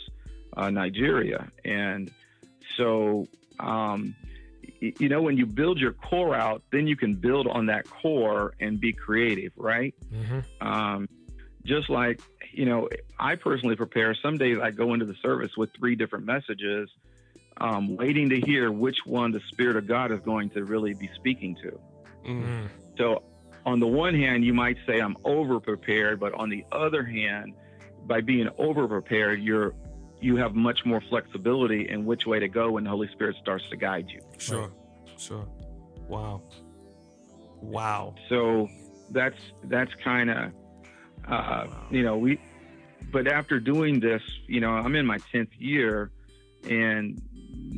[0.55, 2.11] uh, Nigeria, and
[2.77, 3.27] so.
[3.59, 4.15] Um,
[4.81, 7.87] y- you know, when you build your core out, then you can build on that
[7.87, 9.93] core and be creative, right?
[10.11, 10.43] Mhm.
[10.59, 11.07] Um,
[11.63, 12.19] just like,
[12.51, 12.89] you know,
[13.19, 14.15] I personally prepare.
[14.15, 16.89] Some days I go into the service with three different messages,
[17.57, 21.09] um, waiting to hear which one the Spirit of God is going to really be
[21.15, 21.79] speaking to.
[22.27, 22.43] Mm-hmm.
[22.43, 22.67] Mm.
[22.97, 23.23] So,
[23.65, 27.53] on the one hand, you might say I'm over prepared, but on the other hand,
[28.07, 29.73] by being over prepared, you're
[30.23, 33.65] you have much more flexibility in which way to go when the Holy Spirit starts
[33.69, 34.21] to guide you.
[34.37, 34.71] Sure.
[35.17, 35.45] Sure.
[36.07, 36.41] Wow.
[37.61, 38.15] Wow.
[38.29, 38.69] So
[39.11, 40.51] that's that's kind of
[41.27, 42.39] uh, you know we.
[43.11, 46.09] But after doing this, you know, I'm in my tenth year,
[46.67, 47.21] and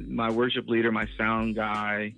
[0.07, 2.13] my worship leader, my sound guy,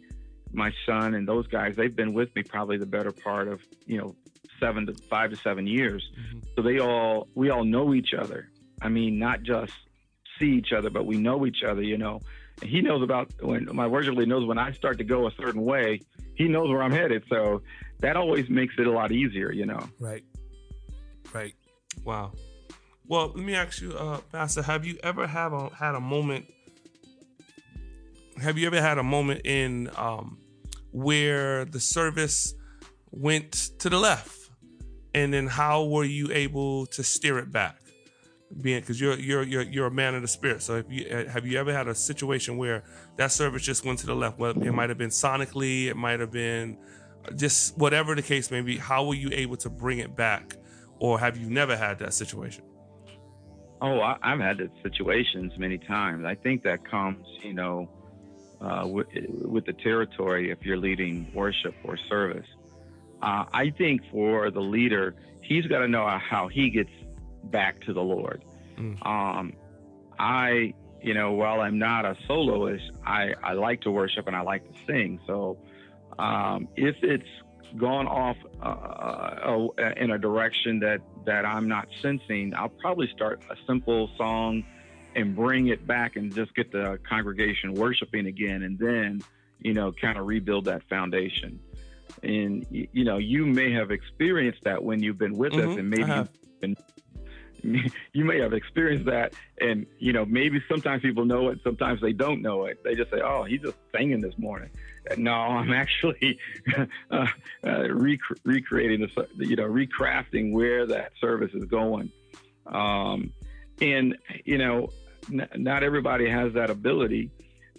[0.51, 3.97] my son, and those guys, they've been with me probably the better part of you
[3.97, 4.15] know
[4.59, 6.09] seven to five to seven years.
[6.19, 6.43] Mhm.
[6.55, 8.49] So they all we all know each other.
[8.81, 9.73] I mean, not just
[10.39, 11.81] see each other, but we know each other.
[11.81, 12.21] You know,
[12.61, 15.31] And he knows about when my worship leader knows when I start to go a
[15.31, 16.01] certain way,
[16.35, 17.23] he knows where I'm headed.
[17.29, 17.61] So
[17.99, 19.87] that always makes it a lot easier, you know.
[19.99, 20.23] Right.
[21.33, 21.53] Right.
[22.03, 22.33] Wow.
[23.05, 26.45] Well, let me ask you, uh, Pastor, have you ever have a, had a moment?
[28.41, 30.37] Have you ever had a moment in um,
[30.91, 32.53] where the service
[33.11, 34.37] went to the left,
[35.13, 37.77] and then how were you able to steer it back?
[38.61, 40.61] Being because you're you're you're you're a man of the spirit.
[40.61, 42.83] So if you uh, have you ever had a situation where
[43.17, 44.39] that service just went to the left?
[44.39, 46.77] Well, it might have been sonically, it might have been
[47.35, 48.77] just whatever the case may be.
[48.77, 50.55] How were you able to bring it back,
[50.99, 52.63] or have you never had that situation?
[53.81, 56.25] Oh, I, have had those situations many times.
[56.25, 57.89] I think that comes, you know,
[58.59, 59.07] uh, with,
[59.43, 62.47] with, the territory if you're leading worship or service.
[63.21, 66.89] Uh, I think for the leader, he's got to know how he gets
[67.51, 68.43] back to the Lord.
[68.77, 69.05] Mm.
[69.05, 69.53] Um,
[70.19, 74.41] I, you know, while I'm not a soloist, I, I like to worship and I
[74.41, 75.19] like to sing.
[75.27, 75.57] So
[76.19, 77.27] um, if it's
[77.75, 83.41] gone off uh, uh, in a direction that that I'm not sensing, I'll probably start
[83.49, 84.63] a simple song
[85.15, 89.21] and bring it back and just get the congregation worshiping again, and then
[89.59, 91.59] you know kind of rebuild that foundation.
[92.23, 95.71] And you know you may have experienced that when you've been with mm-hmm.
[95.71, 96.77] us, and maybe you've been
[98.13, 102.13] you may have experienced that and you know maybe sometimes people know it sometimes they
[102.13, 104.69] don't know it they just say oh he's just singing this morning
[105.17, 106.39] no i'm actually
[107.11, 107.27] uh,
[107.63, 112.11] uh, rec- recreating the you know recrafting where that service is going
[112.67, 113.31] um,
[113.81, 114.89] and you know
[115.31, 117.29] n- not everybody has that ability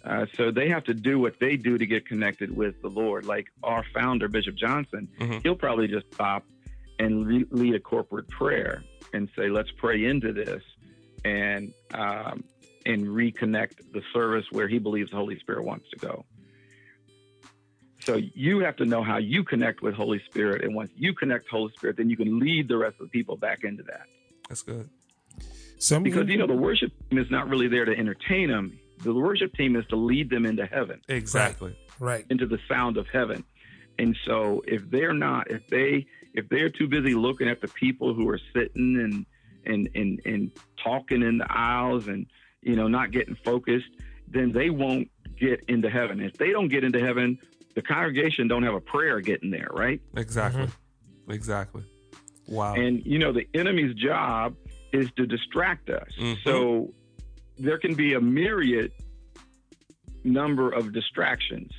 [0.05, 3.25] uh, so they have to do what they do to get connected with the Lord.
[3.25, 5.39] Like our founder, Bishop Johnson, mm-hmm.
[5.43, 6.45] he'll probably just stop
[6.99, 8.81] and re- lead a corporate prayer
[9.13, 10.63] and say, let's pray into this
[11.25, 12.43] and um,
[12.85, 16.25] and reconnect the service where he believes the Holy Spirit wants to go.
[18.01, 21.49] So you have to know how you connect with Holy Spirit, and once you connect
[21.49, 24.05] Holy Spirit, then you can lead the rest of the people back into that.
[24.47, 24.89] That's good.
[25.77, 28.77] Some because you know the worship team is not really there to entertain them.
[29.03, 31.01] The worship team is to lead them into heaven.
[31.07, 31.77] Exactly.
[31.99, 32.17] Right.
[32.17, 32.25] right.
[32.29, 33.45] Into the sound of heaven.
[33.97, 38.13] And so if they're not, if they if they're too busy looking at the people
[38.13, 39.25] who are sitting and
[39.65, 40.51] and and and
[40.83, 42.25] talking in the aisles and
[42.61, 43.89] you know not getting focused,
[44.27, 45.09] then they won't
[45.39, 46.19] get into heaven.
[46.19, 47.39] If they don't get into heaven,
[47.75, 50.01] the congregation don't have a prayer getting there, right?
[50.15, 50.63] Exactly.
[50.63, 51.31] Mm-hmm.
[51.31, 51.83] Exactly.
[52.47, 52.73] Wow.
[52.75, 54.55] And you know the enemy's job
[54.91, 56.09] is to distract us.
[56.19, 56.41] Mm-hmm.
[56.43, 56.93] So
[57.57, 58.91] there can be a myriad
[60.23, 61.71] number of distractions.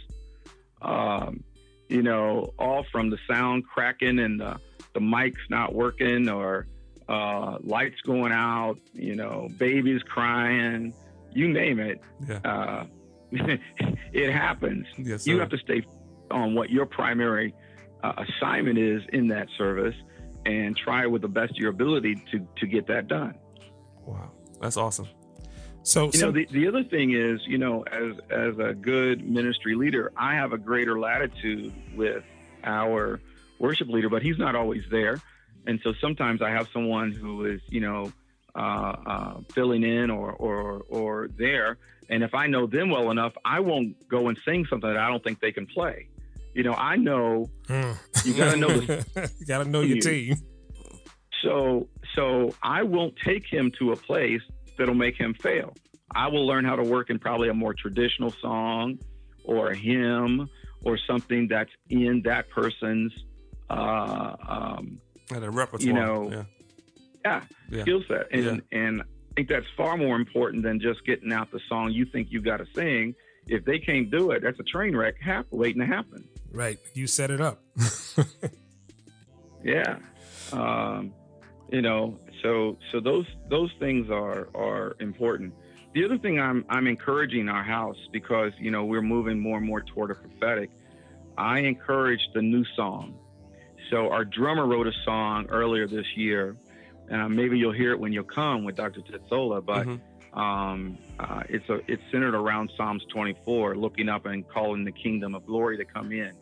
[0.83, 1.43] Um,
[1.91, 4.59] you know, all from the sound cracking and the,
[4.95, 6.67] the mics not working or
[7.09, 10.95] uh, lights going out, you know, babies crying,
[11.33, 12.01] you name it.
[12.29, 12.39] Yeah.
[12.45, 12.87] Uh,
[14.13, 14.87] it happens.
[14.97, 15.83] Yes, you have to stay
[16.31, 17.55] on what your primary
[18.03, 19.95] uh, assignment is in that service
[20.47, 23.35] and try with the best of your ability to, to get that done.
[24.07, 24.31] Wow.
[24.61, 25.09] That's awesome.
[25.83, 29.29] So, you so, know, the, the other thing is, you know, as as a good
[29.29, 32.23] ministry leader, I have a greater latitude with
[32.65, 33.21] our
[33.59, 35.21] worship leader, but he's not always there,
[35.67, 38.13] and so sometimes I have someone who is, you know,
[38.55, 41.79] uh, uh, filling in or or or there,
[42.11, 45.09] and if I know them well enough, I won't go and sing something that I
[45.09, 46.09] don't think they can play.
[46.55, 47.93] You know, I know hmm.
[48.25, 50.37] you got to know the, you got to know your team.
[51.43, 54.43] So so I won't take him to a place
[54.81, 55.75] that'll make him fail.
[56.13, 58.99] I will learn how to work in probably a more traditional song
[59.45, 60.49] or a hymn
[60.83, 63.13] or something that's in that person's
[63.69, 65.01] uh, um,
[65.31, 65.87] and a repertoire.
[65.87, 66.45] You know, yeah,
[67.25, 67.83] yeah, yeah.
[67.83, 68.79] skill set, and yeah.
[68.79, 69.05] and I
[69.37, 72.57] think that's far more important than just getting out the song you think you got
[72.57, 73.15] to sing.
[73.47, 75.17] If they can't do it, that's a train wreck
[75.51, 76.25] waiting to happen.
[76.51, 77.63] Right, you set it up.
[79.65, 79.99] yeah,
[80.53, 81.13] um,
[81.71, 85.55] you know, so so those those things are are important.
[85.95, 89.67] The other thing I'm I'm encouraging our house because you know we're moving more and
[89.67, 90.71] more toward a prophetic.
[91.39, 93.19] I encourage the new song.
[93.91, 96.57] So our drummer wrote a song earlier this year.
[97.11, 99.01] Uh, maybe you'll hear it when you come with Dr.
[99.01, 100.39] Tetsola, but mm-hmm.
[100.39, 105.35] um, uh, it's a it's centered around Psalms 24, looking up and calling the kingdom
[105.35, 106.33] of glory to come in.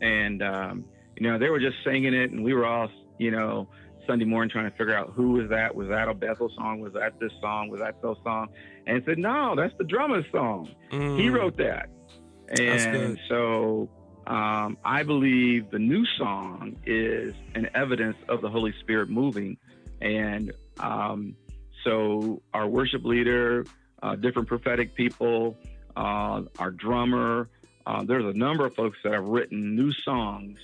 [0.00, 0.84] And um,
[1.16, 3.68] you know they were just singing it, and we were all you know
[4.08, 5.74] Sunday morning trying to figure out who was that.
[5.74, 6.80] Was that a Bethel song?
[6.80, 7.68] Was that this song?
[7.68, 8.48] Was that so song?
[8.86, 10.70] And said, no, that's the drummer's song.
[10.90, 11.20] Mm.
[11.20, 11.90] He wrote that.
[12.58, 13.88] And so
[14.26, 19.58] um, I believe the new song is an evidence of the Holy Spirit moving.
[20.00, 21.36] And um,
[21.84, 23.66] so our worship leader,
[24.02, 25.56] uh, different prophetic people,
[25.96, 27.48] uh, our drummer.
[27.86, 30.58] Uh, there's a number of folks that have written new songs,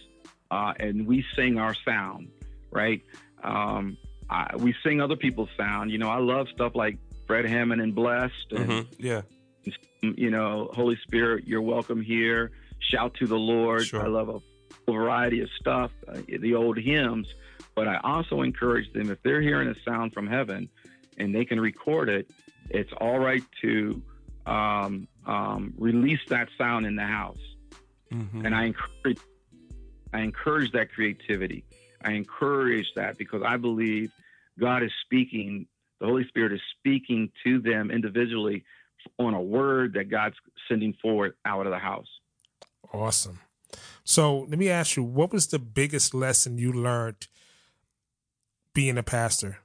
[0.50, 2.28] uh, and we sing our sound,
[2.70, 3.02] right?
[3.44, 3.96] Um,
[4.30, 5.90] I, we sing other people's sound.
[5.90, 8.86] You know, I love stuff like Fred Hammond and Blessed, and Mhm.
[8.98, 9.22] Yeah.
[10.02, 12.50] you know, Holy Spirit, you're welcome here.
[12.90, 13.84] Shout to the Lord.
[13.86, 14.02] Sure.
[14.02, 14.40] I love a
[14.90, 17.26] variety of stuff, uh, the old hymns.
[17.74, 20.68] But I also encourage them if they're hearing a sound from heaven
[21.18, 22.30] and they can record it,
[22.70, 24.02] it's all right to
[24.46, 27.40] um, um, release that sound in the house.
[28.12, 28.44] Mhm.
[28.44, 29.18] And I encourage,
[30.12, 31.64] I encourage that creativity.
[32.04, 34.12] I encourage that because I believe
[34.58, 35.66] God is speaking.
[36.00, 38.64] The Holy Spirit is speaking to them individually
[39.18, 40.36] on a word that God's
[40.68, 42.08] sending forward out of the house.
[42.92, 43.40] Awesome.
[44.04, 47.26] So let me ask you, what was the biggest lesson you learned
[48.74, 49.58] being a pastor?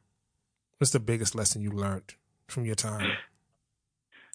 [0.78, 2.16] What's the biggest lesson you learned
[2.48, 3.12] from your time?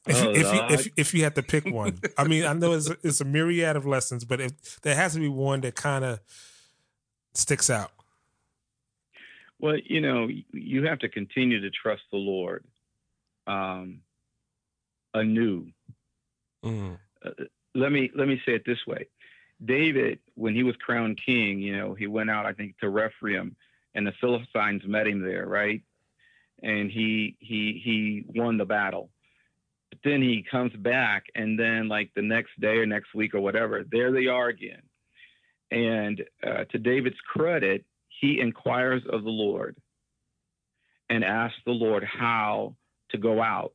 [0.06, 2.52] If, Oh, you, if, you, if, if you had to pick one, I mean, I
[2.52, 5.76] know it's, it's a myriad of lessons, but if, there has to be one that
[5.76, 6.20] kind of
[7.34, 7.90] sticks out.
[9.60, 12.64] Well, you know, you have to continue to trust the Lord
[13.46, 14.00] um,
[15.12, 15.68] anew.
[16.64, 16.98] Mhm.
[17.74, 19.06] let me let me say it this way.
[19.64, 23.56] David, when he was crowned king, you know, he went out, I think, to Rephaim,
[23.94, 25.82] and the Philistines met him there, right?
[26.62, 29.10] And he he he won the battle.
[29.90, 33.40] But then he comes back, and then like the next day or next week or
[33.40, 34.82] whatever, there they are again.
[35.70, 37.84] And uh, to David's credit,
[38.20, 39.76] he inquires of the Lord
[41.10, 42.76] and asks the Lord how
[43.10, 43.72] to go out.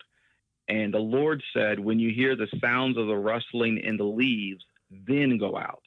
[0.67, 4.63] And the Lord said, When you hear the sounds of the rustling in the leaves,
[5.07, 5.81] then go out.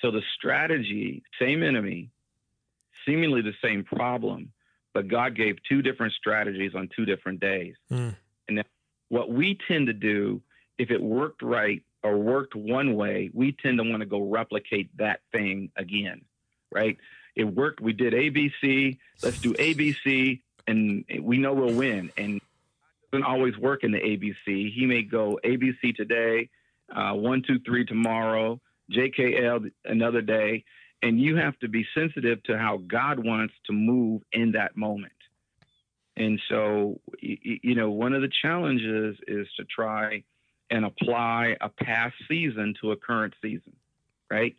[0.00, 2.10] So the strategy, same enemy,
[3.06, 4.52] seemingly the same problem,
[4.94, 7.74] but God gave two different strategies on two different days.
[7.90, 8.16] Mm.
[8.48, 8.64] And
[9.08, 10.42] what we tend to do,
[10.78, 14.96] if it worked right or worked one way, we tend to want to go replicate
[14.98, 16.22] that thing again,
[16.72, 16.98] right?
[17.36, 17.80] It worked.
[17.80, 18.98] We did ABC.
[19.22, 22.10] Let's do ABC, and we know we'll win.
[22.16, 22.42] And it
[23.12, 24.72] doesn't always work in the ABC.
[24.74, 26.50] He may go ABC today,
[26.94, 28.60] uh, one, two, three tomorrow,
[28.92, 30.64] JKL another day,
[31.02, 35.12] and you have to be sensitive to how God wants to move in that moment.
[36.16, 40.24] And so, you know, one of the challenges is to try
[40.72, 43.74] and apply a past season to a current season,
[44.30, 44.56] right?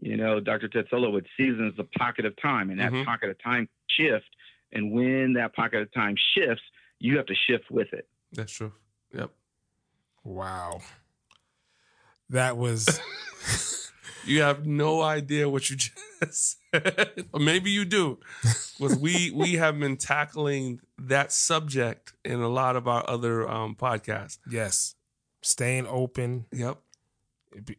[0.00, 0.68] You know, Dr.
[0.68, 3.04] Tetsola would seasons the pocket of time, and that Mhm.
[3.04, 4.30] pocket of time shift.
[4.72, 6.64] And when that pocket of time shifts,
[6.98, 8.08] you have to shift with it.
[8.32, 8.72] That's true.
[9.14, 9.30] Yep.
[10.24, 10.80] Wow.
[12.30, 13.00] That was
[14.24, 17.28] You have no idea what you just said.
[17.32, 18.18] or maybe you do.
[18.78, 23.74] Was we we have been tackling that subject in a lot of our other um
[23.74, 24.38] podcasts.
[24.48, 24.94] yes,
[25.42, 26.78] staying open, Yep.
[27.64, 27.78] be-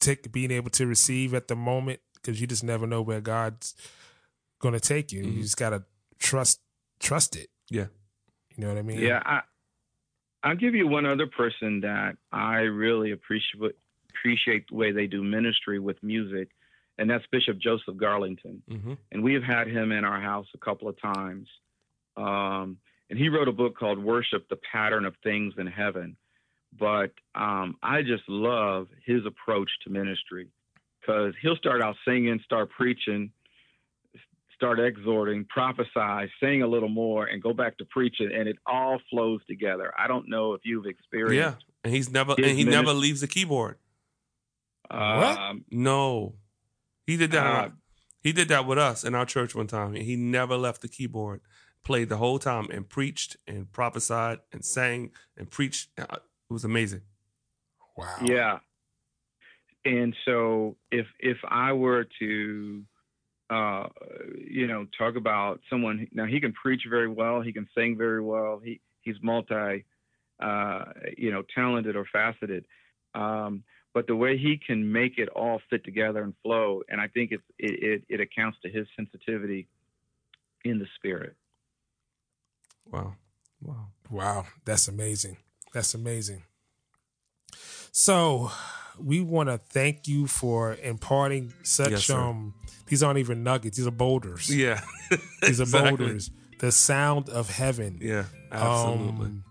[0.00, 3.74] take being able to receive at the moment because you just never know where God's
[4.58, 5.22] going to take you.
[5.22, 5.36] Mhm.
[5.36, 5.84] You just gotta
[6.18, 6.60] trust
[7.00, 7.50] trust it.
[7.68, 7.86] Yeah.
[8.56, 8.98] You know what I mean?
[9.00, 9.42] Yeah, I,
[10.44, 13.76] I'll give you one other person that I really appreciate
[14.10, 16.50] appreciate the way they do ministry with music,
[16.98, 18.60] and that's Bishop Joseph Garlington.
[18.70, 18.92] Mm-hmm.
[19.10, 21.48] And we have had him in our house a couple of times.
[22.16, 22.78] Um,
[23.10, 26.16] and he wrote a book called Worship: The Pattern of Things in Heaven.
[26.78, 30.48] But um, I just love his approach to ministry
[31.00, 33.30] because he'll start out singing, start preaching,
[34.54, 39.00] start exhorting, prophesy, sing a little more, and go back to preaching, and it all
[39.10, 39.92] flows together.
[39.98, 41.34] I don't know if you've experienced.
[41.60, 41.68] Yeah.
[41.84, 43.76] And he's never and he ministry- never leaves the keyboard.
[44.88, 45.38] What?
[45.38, 46.34] Um, No.
[47.06, 47.46] He did that.
[47.46, 47.68] Uh,
[48.22, 49.94] he did that with us in our church one time.
[49.94, 51.40] He never left the keyboard.
[51.84, 55.88] Played the whole time and preached and prophesied and sang and preached.
[56.52, 57.00] It was amazing.
[57.96, 58.18] Wow.
[58.22, 58.58] Yeah.
[59.86, 62.82] And so if if I were to
[63.48, 63.86] uh
[64.36, 68.20] you know talk about someone now he can preach very well, he can sing very
[68.20, 68.60] well.
[68.62, 69.86] He he's multi
[70.42, 70.84] uh
[71.16, 72.66] you know talented or faceted.
[73.14, 77.08] Um but the way he can make it all fit together and flow and I
[77.08, 79.68] think it's it it, it accounts to his sensitivity
[80.66, 81.34] in the spirit.
[82.90, 83.14] Wow.
[83.62, 83.86] Wow.
[84.10, 85.38] Wow, that's amazing.
[85.72, 86.42] That's amazing.
[87.92, 88.50] So,
[88.98, 92.54] we want to thank you for imparting such Yes, um
[92.86, 94.54] these aren't even nuggets, these are boulders.
[94.54, 94.80] Yeah.
[95.42, 95.96] These are Exactly.
[95.96, 96.30] boulders.
[96.58, 97.98] The sound of heaven.
[98.02, 98.24] Yeah.
[98.50, 99.26] Absolutely.
[99.26, 99.44] Um,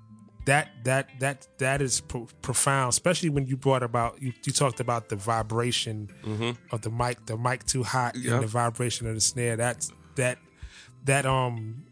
[0.45, 4.79] that that that that is pro- profound, especially when you brought about you, you talked
[4.79, 6.51] about the vibration mm-hmm.
[6.71, 8.35] of the mic, the mic too hot, Yeah.
[8.35, 9.55] and the vibration of the snare.
[9.55, 10.37] That's that
[11.05, 11.83] that um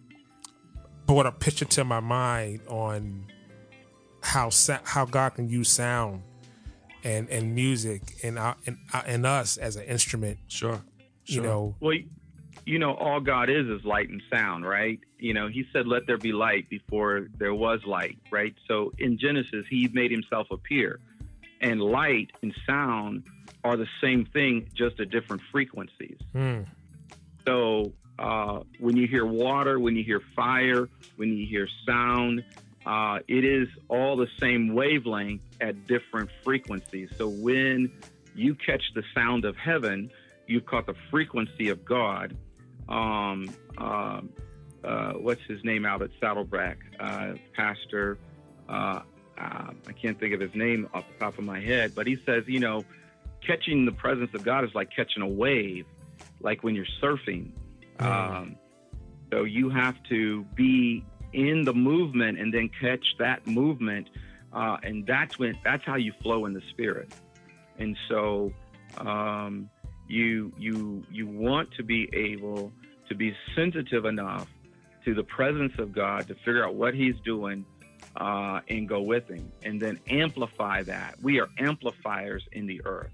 [1.06, 3.26] brought a picture to my mind on
[4.22, 4.50] how
[4.84, 6.24] how God can use sound
[7.04, 10.38] and and music and our, and, uh, and us as an instrument.
[10.48, 10.82] Sure.
[11.26, 11.98] You know, Well,
[12.66, 15.00] you know, all God is is light and sound, right?
[15.20, 18.54] You know, He said, "Let there be light" before there was light, right?
[18.68, 21.00] So in Genesis, He made Himself appear,
[21.62, 23.24] and light and sound
[23.64, 26.18] are the same thing, just at different frequencies.
[26.34, 26.66] mm,
[27.46, 32.44] So uh, when you hear water, when you hear fire, when you hear sound,
[32.90, 37.08] uh, it is all the same wavelength at different frequencies.
[37.20, 37.92] So when
[38.34, 40.10] you catch the sound of heaven,
[40.48, 42.36] you've caught the frequency of God.
[42.88, 44.34] Um, um,
[44.84, 46.80] uh, what's his name out at Saddleback?
[47.00, 48.18] Uh, Pastor,
[48.68, 49.02] uh,
[49.38, 52.18] uh, I can't think of his name off the top of my head, but he
[52.26, 52.84] says, you know,
[53.46, 55.86] catching the presence of God is like catching a wave,
[56.42, 57.52] like when you're surfing.
[58.00, 58.56] Um,
[59.32, 64.10] so you have to be in the movement and then catch that movement,
[64.54, 67.10] uh, and that's when that's how you flow in the spirit.
[67.78, 68.52] And so
[68.98, 69.70] um,
[70.08, 72.72] you you you want to be able
[73.08, 74.48] to be sensitive enough
[75.06, 77.66] to the presence of God to figure out what He's doing
[78.16, 81.16] uh, and go with Him, and then amplify that.
[81.22, 83.12] We are amplifiers in the earth,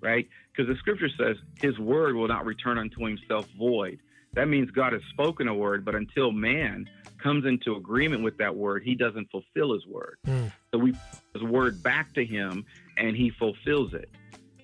[0.00, 0.26] right?
[0.50, 3.98] Because the Scripture says His word will not return unto Himself void.
[4.34, 6.86] That means God has spoken a word, but until man
[7.22, 10.18] comes into agreement with that word, He doesn't fulfill His word.
[10.26, 10.52] Mm.
[10.72, 11.00] So we put
[11.40, 12.64] His word back to Him,
[12.96, 14.08] and He fulfills it.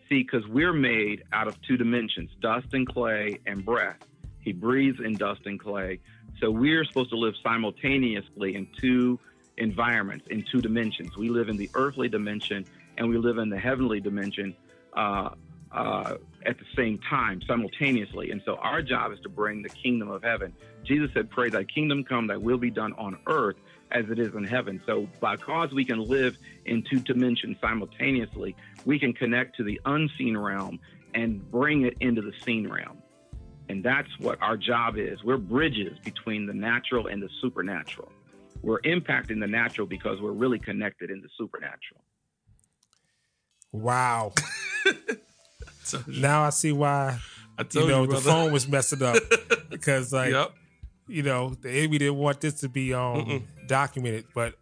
[0.08, 3.98] See, because we're made out of two dimensions dust and clay and breath.
[4.40, 5.98] He breathes in dust and clay.
[6.40, 9.18] So we're supposed to live simultaneously in two
[9.56, 11.16] environments, in two dimensions.
[11.16, 12.64] We live in the earthly dimension
[12.98, 14.54] and we live in the heavenly dimension
[14.96, 15.30] uh,
[15.72, 18.30] uh, at the same time, simultaneously.
[18.30, 20.52] And so our job is to bring the kingdom of heaven.
[20.84, 23.56] Jesus said, Pray, thy kingdom come, thy will be done on earth
[23.90, 24.80] as it is in heaven.
[24.86, 29.80] So, by because we can live in two dimensions simultaneously, we can connect to the
[29.84, 30.80] unseen realm
[31.14, 32.98] and bring it into the seen realm.
[33.68, 35.24] And that's what our job is.
[35.24, 38.12] We're bridges between the natural and the supernatural.
[38.62, 42.02] We're impacting the natural because we're really connected in the supernatural.
[43.72, 44.32] wow.
[45.86, 47.18] So- Now I see why
[47.58, 49.16] I you know you, the phone was messing up
[49.70, 50.52] because like yep.
[51.06, 53.42] you know the enemy didn't want this to be um Mm-mm.
[53.66, 54.54] documented, but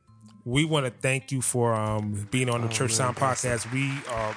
[0.45, 3.45] we want to thank you for um being on the Oh, Church man, Sound bless
[3.45, 3.73] podcast.
[3.73, 4.37] We are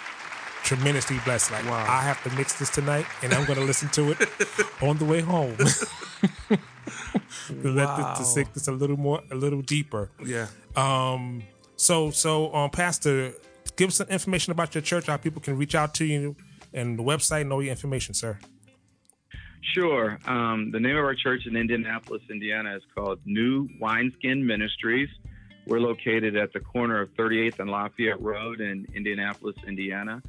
[0.63, 1.51] tremendously blessed.
[1.51, 1.85] Like Wow.
[1.87, 4.17] I have to mix this tonight, and I'm going to listen to it
[4.81, 5.55] on the way home.
[5.57, 6.59] to
[7.71, 10.09] let the, to sink this a little more, a little deeper.
[10.25, 10.47] Yeah.
[10.75, 11.43] Um,
[11.75, 13.33] so so um, Pastor,
[13.75, 16.35] give us some information about your church, how people can reach out to you,
[16.73, 18.37] and the website and all your information, sir.
[19.73, 20.17] Sure.
[20.25, 25.09] Um, the name of our church in Indianapolis, Indiana is called New Wineskin Ministries.
[25.65, 30.21] We're located at the corner of 38th and Lafayette Road in Indianapolis, Indiana.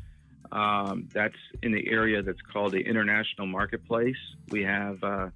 [0.50, 4.16] Um, that's in the area that's called the International Marketplace.
[4.50, 5.28] We have uh,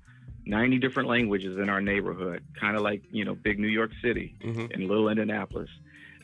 [0.47, 4.35] 90 different languages in our neighborhood, kind of like, you know, big New York City
[4.41, 4.73] Mhm.
[4.73, 5.71] in little Indianapolis.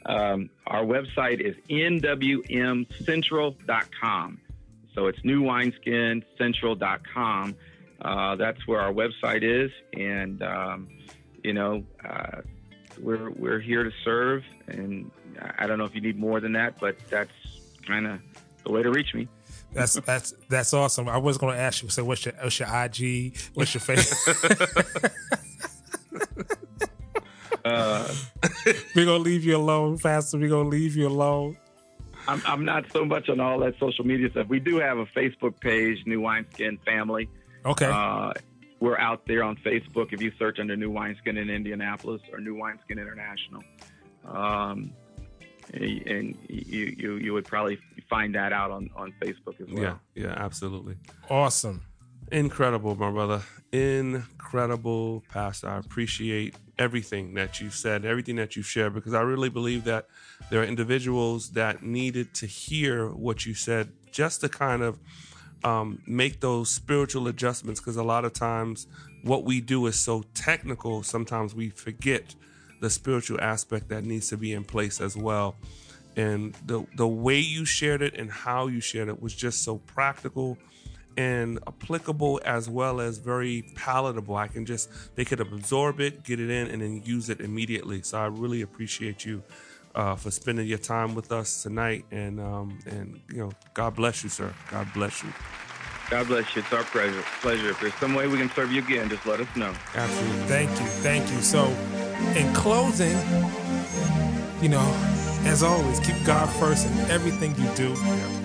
[0.06, 4.40] Um, our website is nwmcentral.com.
[4.98, 7.56] So it's newwineskincentral.com.
[8.02, 10.88] Uh, that's where our website is, and um,
[11.44, 12.40] you know uh,
[13.00, 14.42] we're we're here to serve.
[14.66, 15.12] And
[15.56, 17.30] I don't know if you need more than that, but that's
[17.86, 18.18] kind of
[18.64, 19.28] the way to reach me.
[19.72, 21.08] That's that's that's awesome.
[21.08, 23.38] I was going to ask you, so what's your what's your IG?
[23.54, 24.12] What's your face?
[27.64, 28.14] Uh,
[28.94, 30.38] We're gonna leave you alone, Pastor.
[30.38, 31.58] We're gonna leave you alone.
[32.28, 34.48] I'm, I'm not so much on all that social media stuff.
[34.48, 37.28] We do have a Facebook page, New Wineskin Family.
[37.64, 37.86] Okay.
[37.86, 38.32] Uh,
[38.80, 42.54] we're out there on Facebook if you search under New Wineskin in Indianapolis or New
[42.54, 43.62] Wineskin International.
[44.26, 44.92] Um,
[45.72, 49.82] and you, you you would probably find that out on, on Facebook as well.
[49.82, 50.24] Yeah.
[50.24, 50.34] Yeah.
[50.36, 50.96] Absolutely.
[51.28, 51.82] awesome.
[52.30, 53.42] Incredible, my brother.
[53.72, 55.68] Incredible, Pastor.
[55.68, 60.06] I appreciate everything that you've said, everything that you've shared, because I really believe that
[60.50, 64.98] there are individuals that needed to hear what you said just to kind of
[65.64, 67.80] um, make those spiritual adjustments.
[67.80, 68.86] Because a lot of times,
[69.22, 72.34] what we do is so technical, sometimes we forget
[72.80, 75.56] the spiritual aspect that needs to be in place as well.
[76.16, 79.78] And the, the way you shared it and how you shared it was just so
[79.78, 80.58] practical
[81.18, 84.36] and applicable as well as very palatable.
[84.36, 88.02] I can just they could absorb it, get it in, and then use it immediately.
[88.02, 89.42] So I really appreciate you
[89.96, 94.22] uh, for spending your time with us tonight, and um, and you know, God bless
[94.22, 94.54] you, sir.
[94.70, 95.32] God bless you.
[96.08, 96.62] God bless you.
[96.62, 97.22] It's our pleasure.
[97.42, 97.70] Pleasure.
[97.70, 99.74] If there's some way we can serve you again, just let us know.
[99.96, 100.46] Absolutely.
[100.46, 101.40] Thank you, thank you.
[101.42, 101.66] So,
[102.36, 103.18] in closing,
[104.62, 104.86] you know,
[105.44, 108.37] as always, keep God first in everything you do.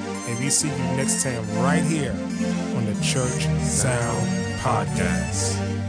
[0.44, 4.28] We see you next time right here on the Church Sound
[4.60, 5.83] Podcast.